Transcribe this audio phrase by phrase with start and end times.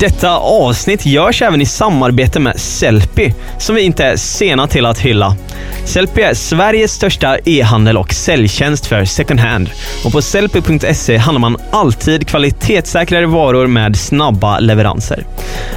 [0.00, 4.98] Detta avsnitt görs även i samarbete med Sellpy, som vi inte är sena till att
[4.98, 5.36] hylla.
[5.84, 9.70] Sellpy är Sveriges största e-handel och säljtjänst för second hand.
[10.04, 15.24] Och på sellpy.se handlar man alltid kvalitetssäkrare varor med snabba leveranser.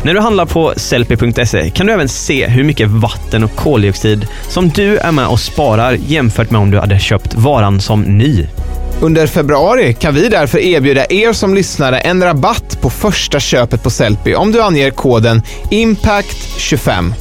[0.03, 4.69] När du handlar på sellpy.se kan du även se hur mycket vatten och koldioxid som
[4.69, 8.45] du är med och sparar jämfört med om du hade köpt varan som ny.
[9.01, 13.89] Under februari kan vi därför erbjuda er som lyssnare en rabatt på första köpet på
[13.89, 17.13] Sellpy om du anger koden IMPACT25.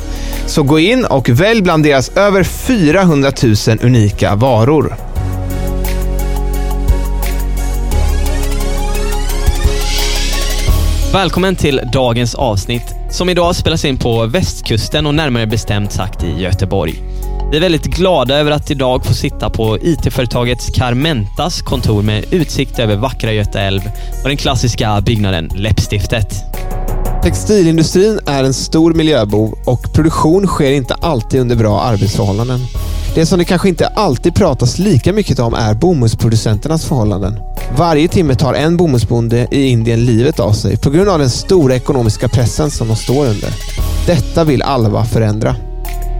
[0.46, 3.32] Så gå in och välj bland deras över 400
[3.68, 4.96] 000 unika varor.
[11.12, 16.42] Välkommen till dagens avsnitt som idag spelas in på västkusten och närmare bestämt sagt i
[16.42, 17.15] Göteborg.
[17.50, 22.78] Vi är väldigt glada över att idag få sitta på IT-företagets Carmentas kontor med utsikt
[22.78, 23.80] över vackra Göta älv
[24.22, 26.34] och den klassiska byggnaden Läppstiftet.
[27.22, 32.60] Textilindustrin är en stor miljöbov och produktion sker inte alltid under bra arbetsförhållanden.
[33.14, 37.38] Det som det kanske inte alltid pratas lika mycket om är bomullsproducenternas förhållanden.
[37.76, 41.74] Varje timme tar en bomullsbonde i Indien livet av sig på grund av den stora
[41.74, 43.50] ekonomiska pressen som de står under.
[44.06, 45.56] Detta vill Alva förändra.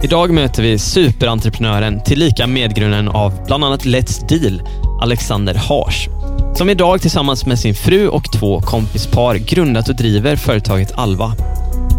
[0.03, 4.61] Idag möter vi superentreprenören tillika medgrundaren av bland annat Let's Deal,
[5.01, 6.09] Alexander Hars,
[6.55, 11.33] som idag tillsammans med sin fru och två kompispar grundat och driver företaget Alva.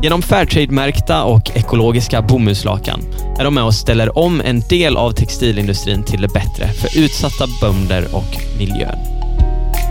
[0.03, 3.01] Genom Fairtrade-märkta och ekologiska bomullslakan
[3.39, 7.47] är de med och ställer om en del av textilindustrin till det bättre för utsatta
[7.61, 8.99] bönder och miljön.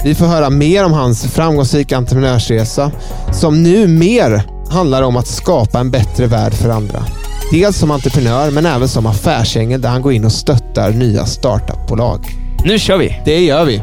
[0.04, 2.92] Vi får höra mer om hans framgångsrika entreprenörsresa
[3.34, 7.06] som nu mer handlar om att skapa en bättre värld för andra.
[7.52, 12.26] Dels som entreprenör men även som affärsängel där han går in och stöttar nya startupbolag.
[12.66, 13.22] Nu kör vi!
[13.26, 13.82] Det gör vi.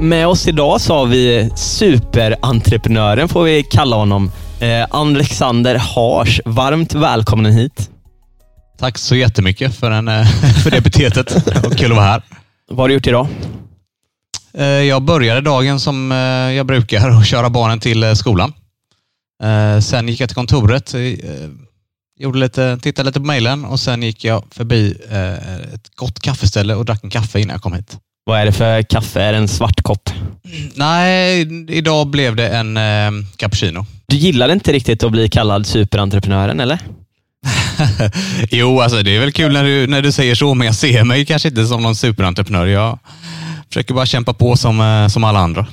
[0.00, 4.30] Med oss idag så har vi superentreprenören, får vi kalla honom,
[4.60, 6.40] eh, Alexander Hars.
[6.44, 7.90] Varmt välkommen hit.
[8.78, 10.26] Tack så jättemycket för, en, eh,
[10.62, 11.34] för det epitetet.
[11.66, 12.22] och kul att vara här.
[12.68, 13.26] Vad har du gjort idag?
[14.54, 16.18] Eh, Jag började dagen som eh,
[16.56, 18.52] jag brukar och köra barnen till skolan.
[19.82, 20.94] Sen gick jag till kontoret,
[22.20, 24.96] gjorde lite, tittade lite på mejlen och sen gick jag förbi
[25.74, 27.98] ett gott kaffeställe och drack en kaffe innan jag kom hit.
[28.24, 29.22] Vad är det för kaffe?
[29.22, 30.10] Är det en svart kopp?
[30.74, 33.86] Nej, idag blev det en eh, cappuccino.
[34.06, 36.78] Du gillade inte riktigt att bli kallad superentreprenören, eller?
[38.50, 41.04] jo, alltså det är väl kul när du, när du säger så, men jag ser
[41.04, 42.66] mig kanske inte som någon superentreprenör.
[42.66, 42.98] Jag
[43.68, 45.66] försöker bara kämpa på som, eh, som alla andra.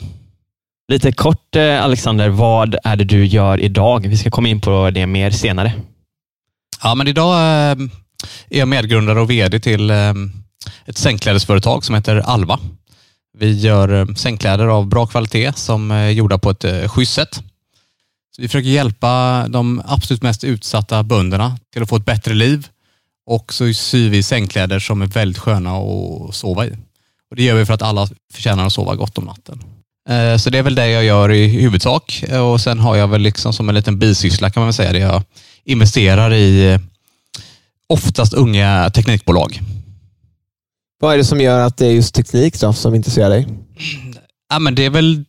[0.92, 4.08] Lite kort eh, Alexander, vad är det du gör idag?
[4.08, 5.72] Vi ska komma in på det mer senare.
[6.84, 7.78] Ja, men idag eh,
[8.50, 10.14] är jag medgrundare och VD till eh,
[10.86, 12.60] ett sängklädesföretag som heter Alva.
[13.38, 17.44] Vi gör eh, sängkläder av bra kvalitet som är gjorda på ett schysst sätt.
[18.38, 22.68] Vi försöker hjälpa de absolut mest utsatta bönderna till att få ett bättre liv
[23.26, 26.78] och så syr vi sängkläder som är väldigt sköna att sova i.
[27.30, 29.64] Och Det gör vi för att alla förtjänar att sova gott om natten.
[30.40, 33.54] Så det är väl det jag gör i huvudsak och sen har jag väl liksom
[33.54, 35.24] som en liten bisyssla kan man väl säga det jag
[35.68, 36.80] investerar i
[37.88, 39.62] oftast unga teknikbolag.
[41.00, 43.48] Vad är det som gör att det är just teknik då, som intresserar dig?
[44.50, 45.26] Ja, men det är väl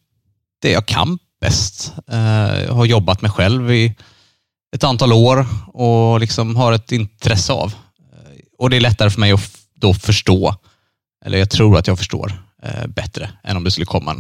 [0.63, 1.93] det jag kan bäst.
[2.67, 3.95] Jag har jobbat med själv i
[4.77, 7.75] ett antal år och liksom har ett intresse av.
[8.59, 10.55] Och Det är lättare för mig att då förstå,
[11.25, 12.43] eller jag tror att jag förstår
[12.89, 14.17] bättre än om det skulle komma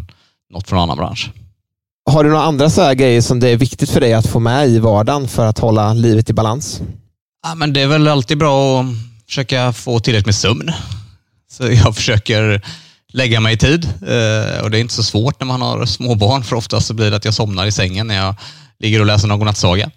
[0.50, 1.30] något från en annan bransch.
[2.08, 4.68] Har du några andra så grejer som det är viktigt för dig att få med
[4.68, 6.80] i vardagen för att hålla livet i balans?
[7.42, 8.86] Ja, men det är väl alltid bra att
[9.26, 10.72] försöka få tillräckligt med sömn.
[11.50, 12.62] Så jag försöker
[13.12, 16.44] lägga mig i tid eh, och det är inte så svårt när man har småbarn
[16.44, 18.34] för oftast så blir det att jag somnar i sängen när jag
[18.78, 19.90] ligger och läser någon godnattsaga.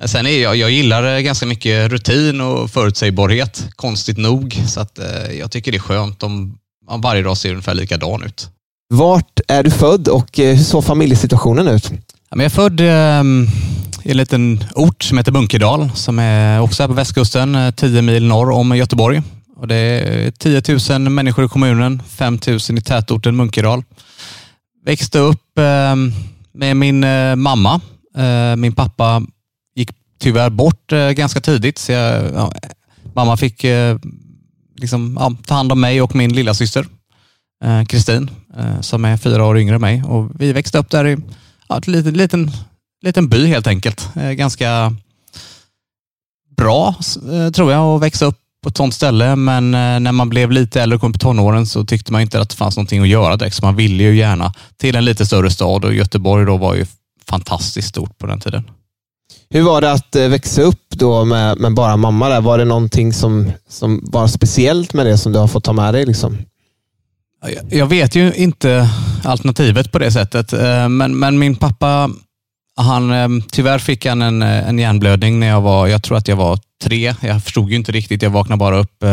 [0.00, 4.62] Eh, sen är jag, jag gillar eh, ganska mycket rutin och förutsägbarhet, konstigt nog.
[4.68, 4.98] Så att,
[5.38, 8.48] jag tycker det är skönt om, om varje dag ser ungefär likadan ut.
[8.92, 11.92] Vart är du född och eh, hur såg familjesituationen ut?
[12.30, 13.46] Jag är född ehm,
[14.02, 18.02] i en liten ort som heter Munkedal som är också här på västkusten, eh, 10
[18.02, 19.22] mil norr om Göteborg.
[19.56, 23.82] Och det är 10 000 människor i kommunen, 5 000 i tätorten Munkedal.
[24.84, 26.12] Växte upp ehm,
[26.54, 27.80] med min eh, mamma.
[28.56, 29.22] Min pappa
[29.76, 29.90] gick
[30.20, 31.78] tyvärr bort ganska tidigt.
[31.78, 32.52] Så jag, ja,
[33.14, 33.64] mamma fick
[34.76, 36.86] liksom, ja, ta hand om mig och min lilla syster
[37.64, 40.02] Eh, Kristin, eh, som är fyra år yngre än mig.
[40.02, 41.16] Och vi växte upp där i
[41.68, 42.50] ja, en liten, liten,
[43.02, 44.08] liten by helt enkelt.
[44.16, 44.96] Eh, ganska
[46.56, 46.94] bra
[47.54, 50.94] tror jag att växa upp på ett sånt ställe, men när man blev lite äldre
[50.94, 53.56] och kom på tonåren så tyckte man inte att det fanns någonting att göra direkt,
[53.56, 56.86] så man ville ju gärna till en lite större stad och Göteborg då var ju
[57.28, 58.70] fantastiskt stort på den tiden.
[59.50, 62.28] Hur var det att växa upp då med, med bara mamma?
[62.28, 62.40] Där?
[62.40, 65.94] Var det någonting som, som var speciellt med det som du har fått ta med
[65.94, 66.06] dig?
[66.06, 66.38] Liksom?
[67.70, 68.88] Jag vet ju inte
[69.24, 72.10] alternativet på det sättet, eh, men, men min pappa,
[72.76, 76.28] han, eh, tyvärr fick han en, eh, en hjärnblödning när jag var, jag tror att
[76.28, 77.14] jag var tre.
[77.20, 78.22] Jag förstod ju inte riktigt.
[78.22, 79.04] Jag vaknade bara upp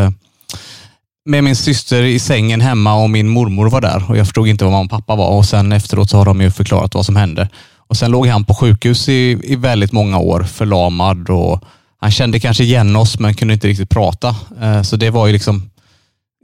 [1.25, 4.63] med min syster i sängen hemma och min mormor var där och jag förstod inte
[4.63, 7.15] vad mamma och pappa var och sen efteråt så har de ju förklarat vad som
[7.15, 7.49] hände.
[7.77, 11.63] Och Sen låg han på sjukhus i, i väldigt många år, förlamad och
[12.01, 14.35] han kände kanske igen oss men kunde inte riktigt prata.
[14.83, 15.69] Så det var ju liksom,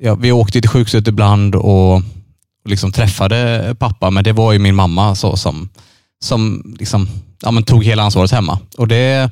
[0.01, 2.01] ja, vi åkte till sjukhuset ibland och, och
[2.69, 5.69] liksom träffade pappa men det var ju min mamma så, som,
[6.23, 7.09] som liksom,
[7.41, 8.59] ja, men tog hela ansvaret hemma.
[8.77, 9.31] Och det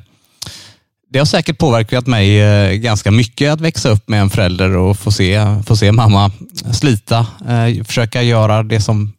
[1.14, 4.98] det har säkert påverkat mig eh, ganska mycket att växa upp med en förälder och
[4.98, 6.30] få se, få se mamma
[6.72, 9.12] slita, eh, försöka göra det som,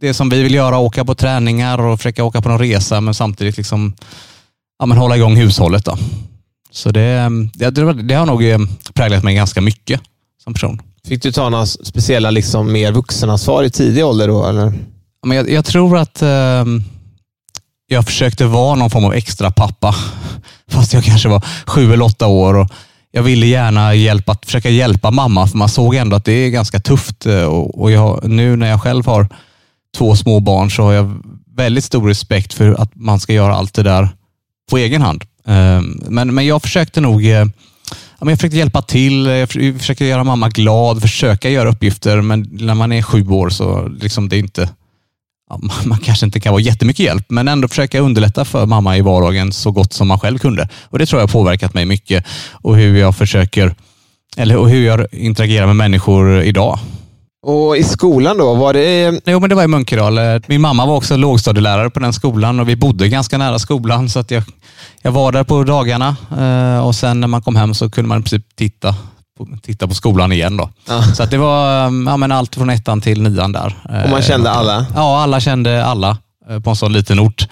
[0.00, 3.14] det som vi vill göra, åka på träningar och försöka åka på någon resa men
[3.14, 3.94] samtidigt liksom,
[4.78, 5.84] ja, men hålla igång hushållet.
[5.84, 5.98] Då.
[6.70, 8.58] Så det, det, det har nog eh,
[8.94, 10.00] präglat mig ganska mycket
[10.44, 10.82] som person.
[11.08, 14.46] Fick du ta några speciella liksom, mer vuxenansvar i tidig ålder då?
[14.46, 14.72] Eller?
[15.26, 16.64] Men jag, jag tror att eh,
[17.86, 19.94] jag försökte vara någon form av extra pappa
[20.70, 22.54] fast jag kanske var sju eller åtta år.
[22.54, 22.68] Och
[23.10, 26.80] jag ville gärna hjälpa, försöka hjälpa mamma, för man såg ändå att det är ganska
[26.80, 27.26] tufft.
[27.26, 29.28] Eh, och jag, nu när jag själv har
[29.96, 31.22] två små barn så har jag
[31.56, 34.08] väldigt stor respekt för att man ska göra allt det där
[34.70, 35.24] på egen hand.
[35.46, 37.24] Ehm, men, men jag försökte nog
[38.24, 39.48] men jag försökte hjälpa till, jag
[39.78, 44.28] försökte göra mamma glad, försöka göra uppgifter, men när man är sju år så liksom
[44.28, 44.68] det är inte
[45.84, 49.52] man kanske inte kan vara jättemycket hjälp, men ändå försöka underlätta för mamma i vardagen
[49.52, 50.68] så gott som man själv kunde.
[50.82, 53.74] Och Det tror jag har påverkat mig mycket och hur jag försöker,
[54.36, 56.78] eller hur jag interagerar med människor idag.
[57.44, 58.54] Och i skolan då?
[58.54, 59.20] Var det...
[59.26, 60.18] Jo, men det var i Munkedal.
[60.46, 64.18] Min mamma var också lågstadielärare på den skolan och vi bodde ganska nära skolan så
[64.18, 64.42] att jag,
[65.02, 68.18] jag var där på dagarna eh, och sen när man kom hem så kunde man
[68.20, 68.94] i princip titta
[69.62, 70.56] titta på skolan igen.
[70.56, 70.70] Då.
[70.88, 71.02] Ja.
[71.02, 73.74] Så att det var um, ja, men allt från ettan till nian där.
[74.04, 74.86] Och man kände eh, alla?
[74.94, 76.18] Ja, alla kände alla
[76.50, 77.46] eh, på en sån liten ort.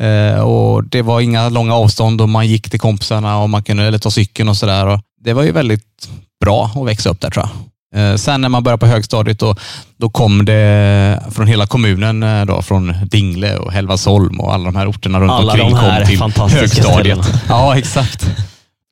[0.00, 3.82] Eh, och Det var inga långa avstånd och man gick till kompisarna och man kunde
[3.82, 5.00] eller ta cykeln och sådär.
[5.24, 6.08] Det var ju väldigt
[6.40, 7.67] bra att växa upp där tror jag.
[8.16, 9.54] Sen när man började på högstadiet då,
[9.96, 14.90] då kom det från hela kommunen, då, från Dingle och Hälvasholm och alla de här
[14.90, 17.18] orterna runt alla omkring kom till högstadiet.
[17.48, 18.26] Ja, exakt.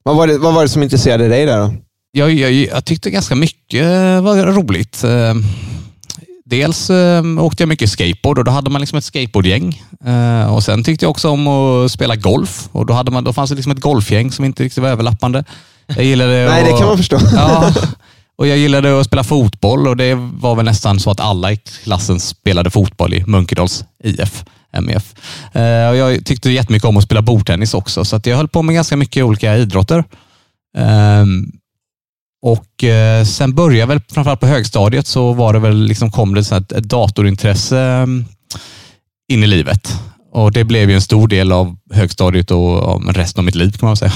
[0.03, 1.75] Vad var, det, vad var det som intresserade dig där då?
[2.13, 3.85] jag, jag, jag tyckte ganska mycket
[4.23, 5.05] var roligt.
[5.05, 5.35] Eh,
[6.45, 6.91] dels
[7.41, 9.83] åkte jag mycket skateboard och då hade man liksom ett skateboardgäng.
[10.51, 13.51] Och Sen tyckte jag också om att spela golf och då, hade man, då fanns
[13.51, 15.45] det liksom ett golfgäng som inte riktigt var överlappande.
[15.87, 17.19] Jag gillade Nej, och, det kan man förstå.
[17.35, 17.73] Ja,
[18.39, 21.57] och jag gillade att spela fotboll och det var väl nästan så att alla i
[21.57, 24.45] klassen spelade fotboll i Munkedals IF.
[24.81, 25.15] MEF.
[25.53, 28.63] Eh, och jag tyckte jättemycket om att spela bordtennis också, så att jag höll på
[28.63, 30.05] med ganska mycket olika idrotter.
[30.79, 31.53] Ehm,
[32.43, 36.45] och eh, sen började väl, framförallt på högstadiet, så var det väl liksom, kom det
[36.45, 38.25] så ett, datorintresse ehm,
[39.33, 40.01] in i livet.
[40.33, 43.87] Och det blev ju en stor del av högstadiet och resten av mitt liv kan
[43.87, 44.13] man säga.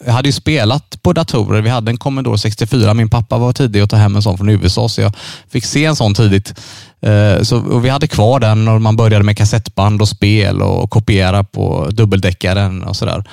[0.00, 1.60] Jag hade ju spelat på datorer.
[1.62, 2.94] Vi hade en Commodore 64.
[2.94, 5.12] Min pappa var tidig att ta hem en sån från USA, så jag
[5.48, 6.60] fick se en sån tidigt.
[7.00, 10.90] Eh, så, och vi hade kvar den och man började med kassettband och spel och
[10.90, 13.24] kopiera på dubbeldäckaren och sådär.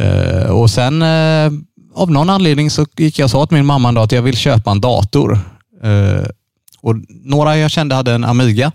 [0.00, 1.52] Eh, och sen eh,
[1.94, 4.36] av någon anledning så gick jag och sa till min mamma då att jag vill
[4.36, 5.38] köpa en dator.
[6.80, 8.72] Och några jag kände hade en Amiga,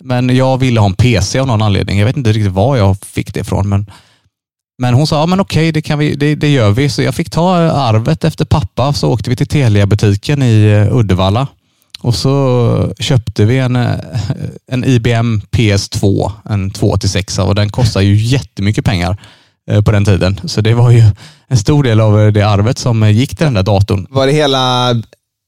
[0.00, 1.98] men jag ville ha en PC av någon anledning.
[1.98, 3.86] Jag vet inte riktigt var jag fick det ifrån, men,
[4.80, 6.88] men hon sa, ja, men okej, det, kan vi, det, det gör vi.
[6.88, 11.46] Så jag fick ta arvet efter pappa, så åkte vi till Telia-butiken i eh, Uddevalla
[12.00, 13.94] Och så köpte vi en, eh,
[14.72, 19.16] en IBM PS2, en 2-6 och den kostar ju jättemycket pengar
[19.70, 20.40] eh, på den tiden.
[20.44, 21.02] Så det var ju
[21.48, 24.06] en stor del av det arvet som gick till den där datorn.
[24.10, 24.94] Var det hela,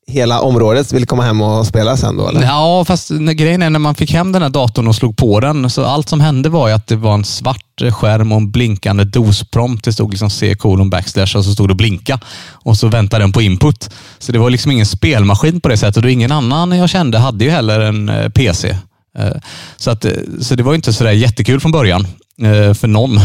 [0.06, 2.28] hela området ville komma hem och spela sen då?
[2.28, 2.42] Eller?
[2.42, 5.70] Ja, fast grejen är när man fick hem den här datorn och slog på den,
[5.70, 9.04] så allt som hände var ju att det var en svart skärm och en blinkande
[9.04, 9.84] dosprompt.
[9.84, 13.32] Det stod liksom C kolon backslash och så stod det blinka och så väntade den
[13.32, 13.90] på input.
[14.18, 17.44] Så det var liksom ingen spelmaskin på det sättet och ingen annan jag kände hade
[17.44, 18.76] ju heller en eh, PC.
[19.18, 19.30] Eh,
[19.76, 22.06] så, att, eh, så det var inte sådär jättekul från början
[22.44, 23.20] Eh, för någon.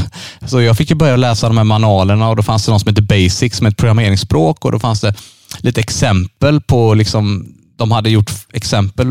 [0.45, 2.89] Så jag fick ju börja läsa de här manualerna och då fanns det någon som
[2.89, 5.13] hette Basic som är ett programmeringsspråk och då fanns det
[5.59, 7.45] lite exempel på, liksom,
[7.75, 9.07] de hade gjort exempel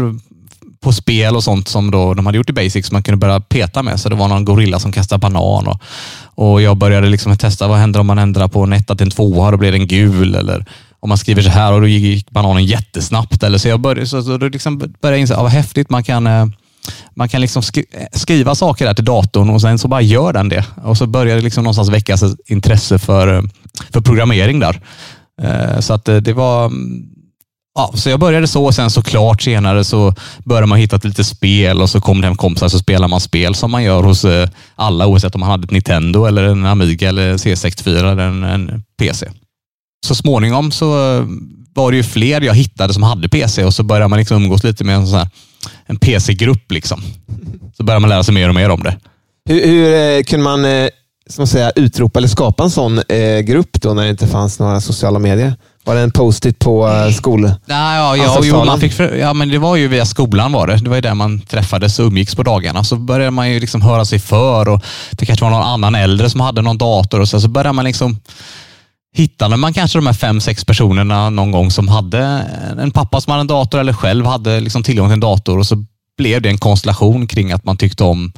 [0.80, 3.40] på spel och sånt som då de hade gjort i Basic som man kunde börja
[3.40, 4.00] peta med.
[4.00, 5.80] Så det var någon gorilla som kastade banan och,
[6.34, 9.10] och jag började liksom testa vad händer om man ändrar på en etta till en
[9.10, 10.64] tvåa, då blir den gul eller
[11.00, 13.42] om man skriver så här och då gick bananen jättesnabbt.
[13.42, 16.04] Eller så jag började, så, så då liksom började jag inse, ja, vad häftigt man
[16.04, 16.46] kan eh,
[17.14, 17.62] man kan liksom
[18.12, 20.64] skriva saker där till datorn och sen så bara gör den det.
[20.84, 23.48] Och så börjar det liksom någonstans väckas ett intresse för,
[23.92, 24.80] för programmering där.
[25.42, 27.16] Eh, så att eh, det var mm,
[27.78, 30.14] Ja, så jag började så och sen såklart senare så
[30.44, 33.54] började man hitta lite spel och så kom det hem kompisar så spelar man spel
[33.54, 37.08] som man gör hos eh, alla oavsett om man hade ett Nintendo eller en Amiga
[37.08, 39.30] eller C64 eller en, en PC.
[40.06, 41.18] Så småningom så
[41.76, 44.64] var det ju fler jag hittade som hade PC och så började man liksom umgås
[44.64, 45.28] lite med en, sån här,
[45.86, 46.72] en PC-grupp.
[46.72, 47.02] Liksom.
[47.76, 48.96] Så började man lära sig mer och mer om det.
[49.48, 50.64] Hur, hur kunde man
[51.30, 54.80] som säga, utropa eller skapa en sån eh, grupp då när det inte fanns några
[54.80, 55.54] sociala medier?
[55.84, 57.40] Var det en post-it på uh, skol...
[57.40, 60.76] Nej, ja, ja, jo, man fick, ja, men det var ju via skolan var det.
[60.76, 62.84] Det var ju där man träffades och umgicks på dagarna.
[62.84, 66.30] Så började man ju liksom höra sig för och det kanske var någon annan äldre
[66.30, 68.18] som hade någon dator och så, så började man liksom
[69.16, 72.20] hittade man kanske de här fem, sex personerna någon gång som hade
[72.78, 75.66] en pappa som hade en dator eller själv hade liksom tillgång till en dator och
[75.66, 75.84] så
[76.18, 78.32] blev det en konstellation kring att man tyckte om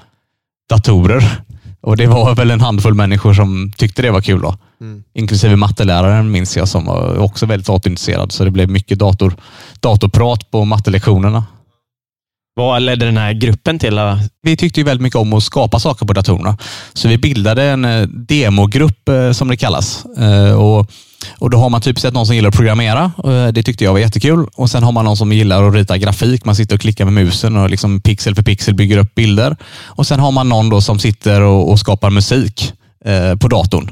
[0.68, 1.42] datorer.
[1.80, 4.40] Och det var väl en handfull människor som tyckte det var kul.
[4.40, 4.56] Då.
[4.80, 5.02] Mm.
[5.14, 8.32] Inklusive matteläraren minns jag som var också väldigt datorintresserad.
[8.32, 9.35] Så det blev mycket dator,
[9.80, 11.44] datorprat på mattelektionerna.
[12.58, 14.00] Vad ledde den här gruppen till?
[14.42, 16.58] Vi tyckte ju väldigt mycket om att skapa saker på datorerna.
[16.92, 20.04] Så vi bildade en eh, demogrupp eh, som det kallas.
[20.04, 20.90] Eh, och,
[21.38, 23.12] och Då har man typ sett någon som gillar att programmera.
[23.52, 24.46] Det tyckte jag var jättekul.
[24.54, 26.44] Och Sen har man någon som gillar att rita grafik.
[26.44, 29.56] Man sitter och klickar med musen och liksom pixel för pixel bygger upp bilder.
[29.84, 32.72] Och Sen har man någon då som sitter och, och skapar musik
[33.40, 33.90] på datorn.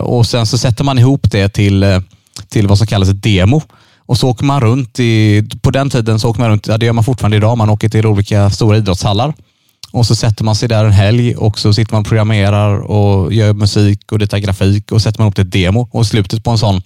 [0.00, 2.00] Och Sen så sätter man ihop det till,
[2.48, 3.62] till vad som kallas ett demo.
[4.06, 5.00] Och så åker man runt.
[5.00, 7.70] I, på den tiden så åker man runt, ja, det gör man fortfarande idag, man
[7.70, 9.34] åker till olika stora idrottshallar.
[9.92, 13.32] Och så sätter man sig där en helg och så sitter man och programmerar och
[13.32, 15.88] gör musik och ritar grafik och sätter man upp till ett demo.
[15.92, 16.82] Och i slutet på en sån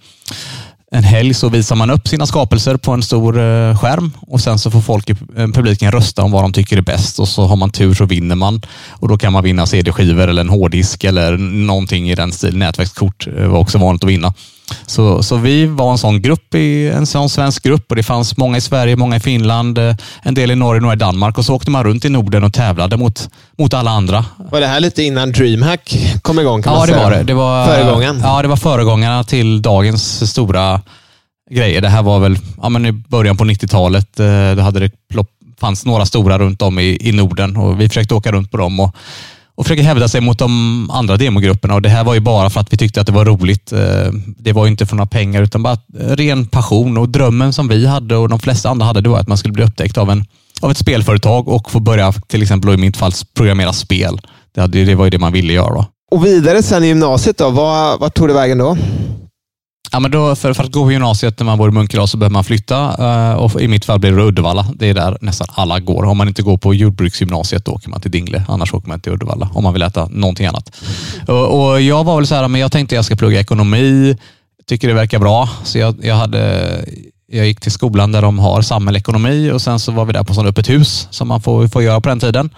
[0.91, 4.59] en helg så visar man upp sina skapelser på en stor eh, skärm och sen
[4.59, 7.45] så får folk i eh, publiken rösta om vad de tycker är bäst och så
[7.45, 8.61] har man tur så vinner man.
[8.89, 12.59] Och då kan man vinna CD-skivor eller en hårddisk eller någonting i den stilen.
[12.59, 14.33] Nätverkskort eh, var också vanligt att vinna.
[14.85, 18.37] Så, så vi var en sån grupp, i, en sån svensk grupp och det fanns
[18.37, 19.77] många i Sverige, många i Finland,
[20.23, 22.53] en del i Norge, några i Danmark och så åkte man runt i Norden och
[22.53, 24.25] tävlade mot, mot alla andra.
[24.51, 26.61] Var det här lite innan DreamHack kom igång?
[26.61, 27.03] Kan ja, man det säga?
[27.03, 27.23] var det.
[27.23, 28.19] det var, Föregångaren?
[28.23, 30.81] Ja, det var föregångarna till dagens stora
[31.51, 31.81] grejer.
[31.81, 34.19] Det här var väl ja, men i början på 90-talet.
[34.19, 37.87] Eh, då hade det plopp, fanns några stora runt om i, i Norden och vi
[37.87, 38.95] försökte åka runt på dem och,
[39.59, 41.75] och försöka hävda sig mot de andra demogrupperna.
[41.75, 43.71] Och det här var ju bara för att vi tyckte att det var roligt.
[43.71, 47.67] Eh, det var ju inte för några pengar utan bara ren passion och drömmen som
[47.67, 50.09] vi hade och de flesta andra hade, det var att man skulle bli upptäckt av,
[50.09, 50.25] en,
[50.61, 54.21] av ett spelföretag och få börja, till exempel i mitt fall, programmera spel.
[54.55, 55.73] Det, hade, det var ju det man ville göra.
[55.73, 55.85] Då.
[56.11, 58.77] Och vidare sen i gymnasiet, då, vad, vart tog det vägen då?
[59.91, 62.17] Ja, men då, för, för att gå på gymnasiet när man bor i Munkedal så
[62.17, 62.95] behöver man flytta
[63.31, 64.67] uh, och i mitt fall blir det Uddevalla.
[64.75, 66.03] Det är där nästan alla går.
[66.05, 68.43] Om man inte går på jordbruksgymnasiet då åker man till Dingle.
[68.47, 70.75] Annars åker man till Uddevalla om man vill äta någonting annat.
[71.27, 74.17] Och, och jag var väl så här, men jag tänkte jag ska plugga ekonomi.
[74.67, 75.49] Tycker det verkar bra.
[75.63, 76.85] Så jag, jag, hade,
[77.31, 80.33] jag gick till skolan där de har samhällsekonomi och sen så var vi där på
[80.33, 82.49] sån öppet hus som man får, får göra på den tiden.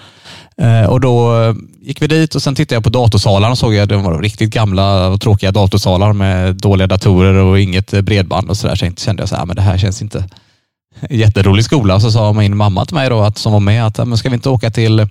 [0.61, 3.77] Eh, och då eh, gick vi dit och sen tittade jag på datorsalarna och såg
[3.77, 8.49] att de var riktigt gamla och tråkiga datorsalar med dåliga datorer och inget eh, bredband
[8.49, 8.75] och sådär.
[8.75, 10.29] Så kände jag så här, ah, men det här känns inte
[11.09, 11.99] jätterolig skola.
[11.99, 14.29] Så sa min mamma till mig då, att, som var med att ah, men ska
[14.29, 15.07] vi inte åka till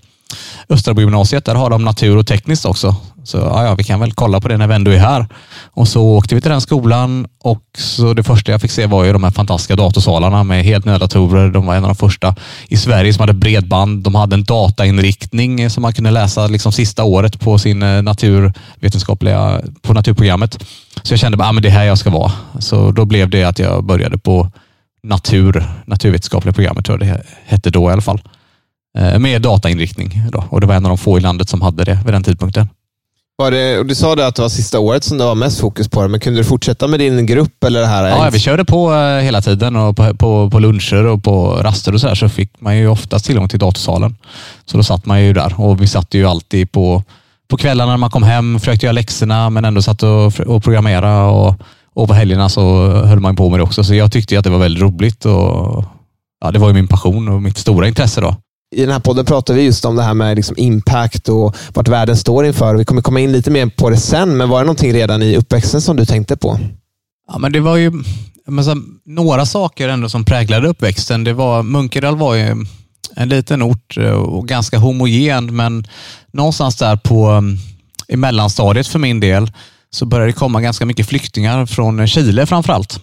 [0.69, 2.97] Östrabo gymnasiet, där har de natur och tekniskt också.
[3.25, 5.27] Så ja, ja, vi kan väl kolla på det när vi ändå är här.
[5.73, 9.05] Och så åkte vi till den skolan och så det första jag fick se var
[9.05, 11.51] ju de här fantastiska datorsalarna med helt nya datorer.
[11.51, 12.35] De var en av de första
[12.69, 14.03] i Sverige som hade bredband.
[14.03, 19.61] De hade en datainriktning som man kunde läsa liksom sista året på sin eh, naturvetenskapliga,
[19.83, 20.65] på naturprogrammet.
[21.03, 22.33] Så jag kände att ah, det här jag ska vara.
[22.59, 24.51] Så då blev det att jag började på
[25.03, 28.21] natur, naturvetenskapliga programmet tror jag det hette då i alla fall.
[28.99, 30.45] Eh, med datainriktning då.
[30.51, 32.69] och det var en av de få i landet som hade det vid den tidpunkten.
[33.41, 35.61] Var det, och du sa det att det var sista året som det var mest
[35.61, 37.65] fokus på det, men kunde du fortsätta med din grupp?
[37.65, 38.09] Eller det här?
[38.09, 41.95] Ja, vi körde på eh, hela tiden och på, på, på luncher och på raster
[41.95, 44.17] och så här, så fick man ju oftast tillgång till datorsalen.
[44.65, 47.03] Så då satt man ju där och vi satt ju alltid på,
[47.51, 51.27] på kvällarna när man kom hem, försökte göra läxorna men ändå satt och, och programmera
[51.27, 51.55] och,
[51.95, 53.85] och på helgerna så höll man på med det också.
[53.85, 55.85] Så jag tyckte att det var väldigt roligt och
[56.41, 58.37] ja, det var ju min passion och mitt stora intresse då.
[58.77, 61.89] I den här podden pratar vi just om det här med liksom impact och vart
[61.89, 62.75] världen står inför.
[62.75, 65.37] Vi kommer komma in lite mer på det sen, men var det någonting redan i
[65.37, 66.61] uppväxten som du tänkte på?
[67.29, 67.93] Ja, men det var ju
[68.65, 71.25] så, några saker ändå som präglade uppväxten.
[71.25, 72.67] Det var, Munkedal var ju
[73.17, 75.87] en liten ort eh, och ganska homogen, men
[76.33, 79.53] någonstans där på eh, i mellanstadiet för min del
[79.91, 83.01] så började det komma ganska mycket flyktingar från Chile framförallt.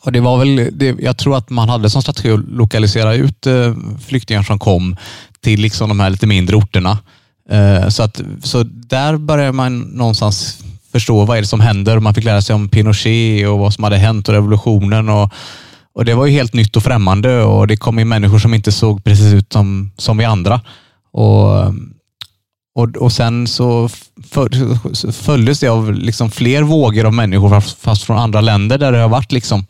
[0.00, 3.46] Och det var väl, det, jag tror att man hade som strategi att lokalisera ut
[3.46, 3.74] eh,
[4.06, 4.96] flyktingar som kom
[5.40, 6.98] till liksom de här lite mindre orterna.
[7.50, 10.58] Eh, så, att, så där började man någonstans
[10.92, 11.98] förstå vad är det som händer.
[11.98, 15.08] Man fick lära sig om Pinochet och vad som hade hänt och revolutionen.
[15.08, 15.32] Och,
[15.92, 18.72] och Det var ju helt nytt och främmande och det kom in människor som inte
[18.72, 20.60] såg precis ut som, som vi andra.
[21.12, 21.66] Och,
[22.74, 23.88] och, och sen så
[25.12, 29.08] följdes det av liksom fler vågor av människor fast från andra länder där det har
[29.08, 29.66] varit liksom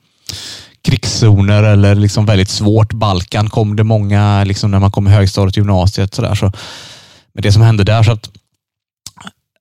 [0.82, 2.92] krigszoner eller liksom väldigt svårt.
[2.92, 6.14] Balkan kom det många liksom när man kom i högstadiet och gymnasiet.
[6.14, 6.52] Så där, så,
[7.32, 8.02] med det som hände där.
[8.02, 8.30] så att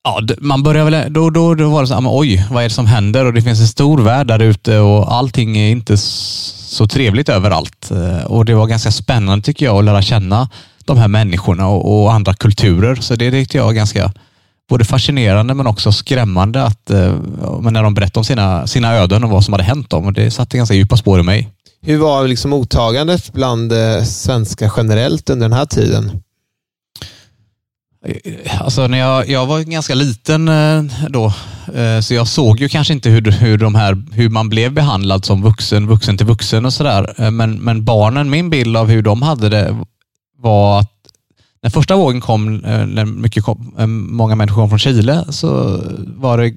[0.04, 2.74] Ja, man börjar väl, då, då, då var det så här, oj, vad är det
[2.74, 3.26] som händer?
[3.26, 7.92] Och det finns en stor värld där ute och allting är inte så trevligt överallt.
[7.92, 10.50] Eh, och det var ganska spännande tycker jag att lära känna
[10.86, 12.96] de här människorna och, och andra kulturer.
[12.96, 14.12] Så det tyckte jag var ganska
[14.70, 17.16] både fascinerande men också skrämmande att, eh,
[17.62, 20.06] när de berättade om sina, sina öden och vad som hade hänt dem.
[20.06, 21.50] Och det satte ganska djupa spår i mig.
[21.82, 26.24] Hur var liksom mottagandet bland eh, svenskar generellt under den här tiden?
[28.60, 31.34] Alltså när jag, jag var ganska liten eh, då,
[32.02, 35.42] så jag såg ju kanske inte hur, hur, de här, hur man blev behandlad som
[35.42, 37.32] vuxen, vuxen till vuxen och sådär.
[37.32, 39.76] Men, men barnen, min bild av hur de hade det
[40.38, 40.97] var att
[41.62, 45.82] när första vågen kom, eh, när mycket kom, eh, många människor kom från Chile, så
[46.06, 46.56] var det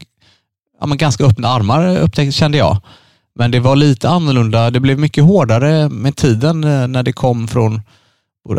[0.81, 2.77] ja, men ganska öppna armar upptäckte, kände jag.
[3.35, 4.71] Men det var lite annorlunda.
[4.71, 7.83] Det blev mycket hårdare med tiden eh, när det kom från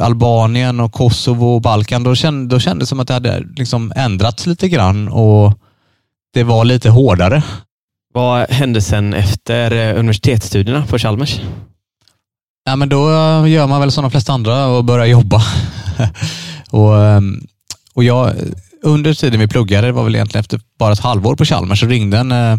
[0.01, 2.03] Albanien och Kosovo och Balkan.
[2.03, 5.53] Då, kände, då kändes det som att det hade liksom ändrats lite grann och
[6.33, 7.43] det var lite hårdare.
[8.13, 11.41] Vad hände sen efter universitetsstudierna på Chalmers?
[12.63, 13.07] Ja, men då
[13.47, 15.41] gör man väl som de flesta andra och börjar jobba.
[16.69, 17.41] och, ehm,
[17.93, 18.33] och jag,
[18.83, 21.85] under tiden vi pluggade, det var väl egentligen efter bara ett halvår på Chalmers, så
[21.85, 22.57] ringde en, eh,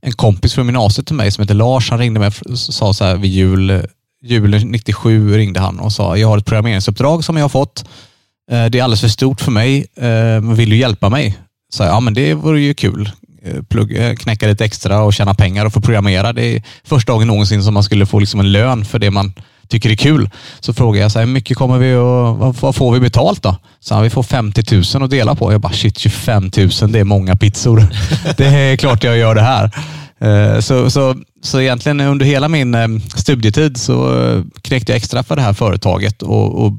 [0.00, 1.90] en kompis från gymnasiet till mig som heter Lars.
[1.90, 3.86] Han ringde mig och sa så här vid jul,
[4.22, 7.84] julen 97 ringde han och sa, jag har ett programmeringsuppdrag som jag har fått.
[8.50, 9.86] Eh, det är alldeles för stort för mig.
[9.96, 11.38] Eh, vill du hjälpa mig?
[11.72, 13.10] Så ja, men det vore ju kul.
[13.42, 16.32] Eh, Plugga, knäcka lite extra och tjäna pengar och få programmera.
[16.32, 19.32] Det är första gången någonsin som man skulle få liksom en lön för det man
[19.68, 20.30] tycker det är kul.
[20.60, 23.56] Så frågar jag så här, hur mycket kommer vi och vad får vi betalt då?
[23.80, 25.52] Så han, vi får 50 000 att dela på.
[25.52, 27.86] Jag bara, shit 25 000, det är många pizzor.
[28.36, 29.70] det är klart jag gör det här.
[30.20, 35.22] Eh, så, så, så egentligen under hela min eh, studietid så eh, knäckte jag extra
[35.22, 36.72] för det här företaget och, och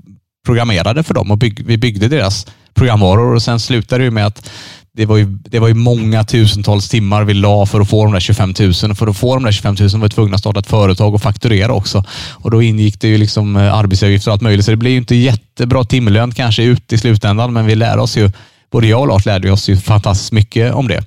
[0.45, 4.49] programmerade för dem och bygg, vi byggde deras programvaror och sen slutade det med att
[4.93, 8.13] det var, ju, det var ju många tusentals timmar vi la för att få de
[8.13, 8.73] där 25 000.
[8.73, 11.21] För att få de där 25 000 var vi tvungna att starta ett företag och
[11.21, 12.03] fakturera också.
[12.31, 14.65] Och då ingick det ju liksom eh, arbetsgivaravgifter och allt möjligt.
[14.65, 18.17] Så det blev ju inte jättebra timlön kanske ut i slutändan, men vi lärde oss
[18.17, 18.31] ju,
[18.71, 21.03] både jag och Lars lärde oss ju fantastiskt mycket om det.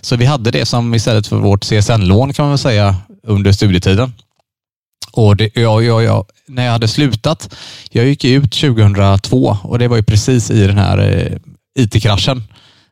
[0.00, 4.12] Så vi hade det som istället för vårt CSN-lån kan man väl säga under studietiden.
[5.12, 7.54] Och det, ja, ja, ja, när jag hade slutat,
[7.90, 11.38] jag gick ut 2002 och det var ju precis i den här eh,
[11.84, 12.42] IT-kraschen.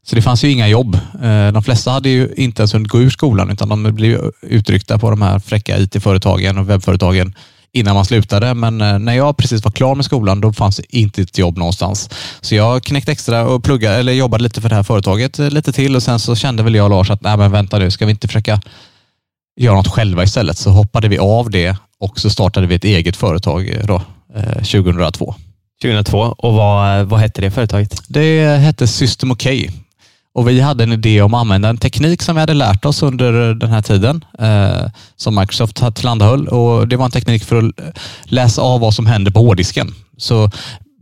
[0.06, 0.94] Så det fanns ju inga jobb.
[1.22, 4.98] Eh, de flesta hade ju inte ens hunnit gå ur skolan utan de blev utryckta
[4.98, 7.34] på de här fräcka IT-företagen och webbföretagen
[7.72, 8.54] innan man slutade.
[8.54, 11.58] Men eh, när jag precis var klar med skolan, då fanns det inte ett jobb
[11.58, 12.10] någonstans.
[12.40, 15.72] Så jag knäckte extra och pluggade, eller jobbade lite för det här företaget eh, lite
[15.72, 18.06] till och sen så kände väl jag och Lars att, nej men vänta nu, ska
[18.06, 18.60] vi inte försöka
[19.60, 20.58] göra något själva istället?
[20.58, 24.02] Så hoppade vi av det och så startade vi ett eget företag då,
[24.54, 25.34] 2002.
[25.82, 28.02] 2002 och vad, vad hette det företaget?
[28.08, 29.46] Det hette System OK
[30.36, 33.02] och vi hade en idé om att använda en teknik som vi hade lärt oss
[33.02, 36.48] under den här tiden eh, som Microsoft tillhandahöll.
[36.48, 37.74] Och det var en teknik för att
[38.24, 39.94] läsa av vad som händer på hårddisken.
[40.16, 40.50] Så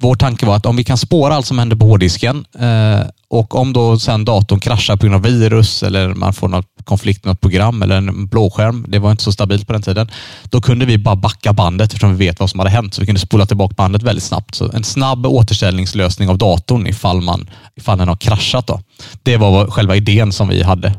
[0.04, 3.54] vår tanke var att om vi kan spåra allt som händer på hårddisken eh, och
[3.54, 7.30] om då sen datorn kraschar på grund av virus eller man får något konflikt med
[7.30, 10.10] något program eller en blåskärm, det var inte så stabilt på den tiden,
[10.44, 12.94] då kunde vi bara backa bandet eftersom vi vet vad som hade hänt.
[12.94, 14.54] Så vi kunde spola tillbaka bandet väldigt snabbt.
[14.54, 18.66] Så en snabb återställningslösning av datorn ifall, man, ifall den har kraschat.
[18.66, 18.80] Då.
[19.22, 20.94] Det var själva idén som vi hade.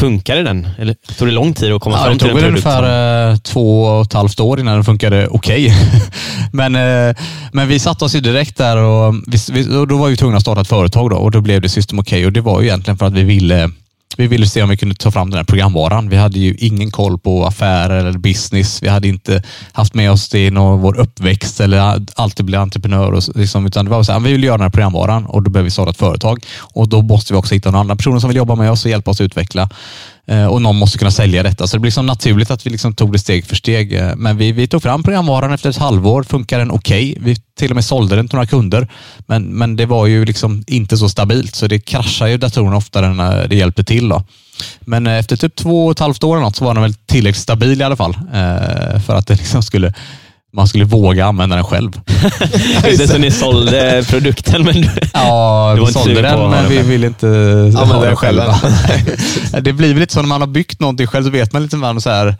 [0.00, 0.68] Funkade den?
[0.78, 2.66] Eller tog det lång tid att komma Ja, fram det till tog en väl produkt?
[2.66, 5.74] ungefär eh, två och ett halvt år innan den funkade okej.
[6.52, 7.16] men, eh,
[7.52, 10.36] men vi satte oss ju direkt där och, vi, vi, och då var vi tvungna
[10.36, 12.66] att starta ett företag då, och då blev det System OK och det var ju
[12.66, 13.70] egentligen för att vi ville
[14.16, 16.08] vi ville se om vi kunde ta fram den här programvaran.
[16.08, 18.82] Vi hade ju ingen koll på affärer eller business.
[18.82, 23.12] Vi hade inte haft med oss det i någon, vår uppväxt eller alltid bli entreprenör.
[23.12, 25.50] Och, liksom, utan det var så här, vi vill göra den här programvaran och då
[25.50, 26.44] behöver vi starta ett företag.
[26.58, 28.90] Och då måste vi också hitta några andra personer som vill jobba med oss och
[28.90, 29.68] hjälpa oss att utveckla.
[30.28, 31.66] Eh, och någon måste kunna sälja detta.
[31.66, 33.94] Så det blir liksom naturligt att vi liksom tog det steg för steg.
[33.94, 36.22] Eh, men vi, vi tog fram programvaran efter ett halvår.
[36.22, 37.16] Funkar den okej?
[37.20, 38.88] Vi till och med sålde den till några kunder.
[39.26, 43.06] Men, men det var ju liksom inte så stabilt, så det kraschar ju datorerna oftare
[43.06, 44.08] än det hjälpte till.
[44.08, 44.24] Då.
[44.80, 46.94] Men eh, efter typ två och ett halvt år eller något så var den väl
[46.94, 48.16] tillräckligt stabil i alla fall.
[49.06, 49.92] För att det liksom skulle,
[50.52, 51.92] man skulle våga använda den själv.
[52.84, 54.90] Just det, så ni sålde produkten men du...
[55.12, 58.16] Ja, Du vi sålde den, ha men den vi ville inte ha Använda den den
[58.16, 58.56] själva.
[59.60, 61.76] det blir väl lite så när man har byggt någonting själv så vet man lite
[61.76, 62.36] mer så här,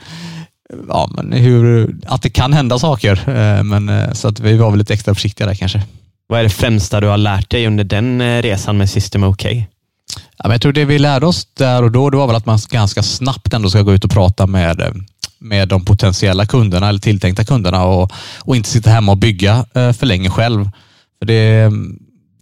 [0.88, 3.12] ja, men hur, att det kan hända saker.
[3.26, 5.82] Eh, Men, eh, så att vi var väl lite extra försiktiga där kanske.
[6.28, 9.44] Vad är det främsta du har lärt dig under den eh, resan med System OK?
[9.44, 12.46] Ja, men jag tror det vi lärde oss där och då, det var väl att
[12.46, 15.02] man ganska snabbt ändå ska gå ut och prata med,
[15.38, 19.92] med de potentiella kunderna eller tilltänkta kunderna och, och inte sitta hemma och bygga eh,
[19.92, 20.70] för länge själv.
[21.18, 21.70] För det,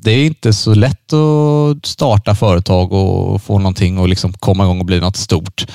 [0.02, 4.80] det är inte så lätt att starta företag och få någonting och liksom komma igång
[4.80, 5.66] och bli något stort.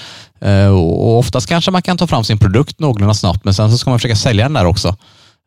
[0.41, 3.77] Eh, och oftast kanske man kan ta fram sin produkt någorlunda snabbt, men sen så
[3.77, 4.95] ska man försöka sälja den där också.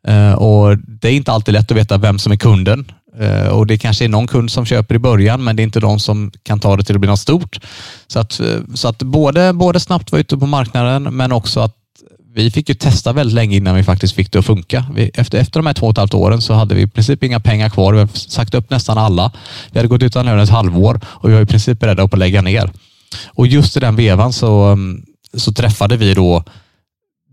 [0.07, 2.85] Eh, och Det är inte alltid lätt att veta vem som är kunden.
[3.19, 5.79] Eh, och Det kanske är någon kund som köper i början, men det är inte
[5.79, 7.59] de som kan ta det till att bli något stort.
[8.07, 11.77] Så att, eh, så att både, både snabbt vara ute på marknaden, men också att
[12.35, 14.85] vi fick ju testa väldigt länge innan vi faktiskt fick det att funka.
[14.95, 17.23] Vi, efter, efter de här två och ett halvt åren så hade vi i princip
[17.23, 17.93] inga pengar kvar.
[17.93, 19.31] Vi hade sagt upp nästan alla.
[19.71, 22.19] Vi hade gått utan lön ett halvår och vi var i princip beredda på att
[22.19, 22.71] lägga ner.
[23.25, 25.05] Och just i den vevan så, mm,
[25.37, 26.43] så träffade vi då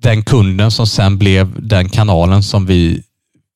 [0.03, 3.03] den kunden som sen blev den kanalen som vi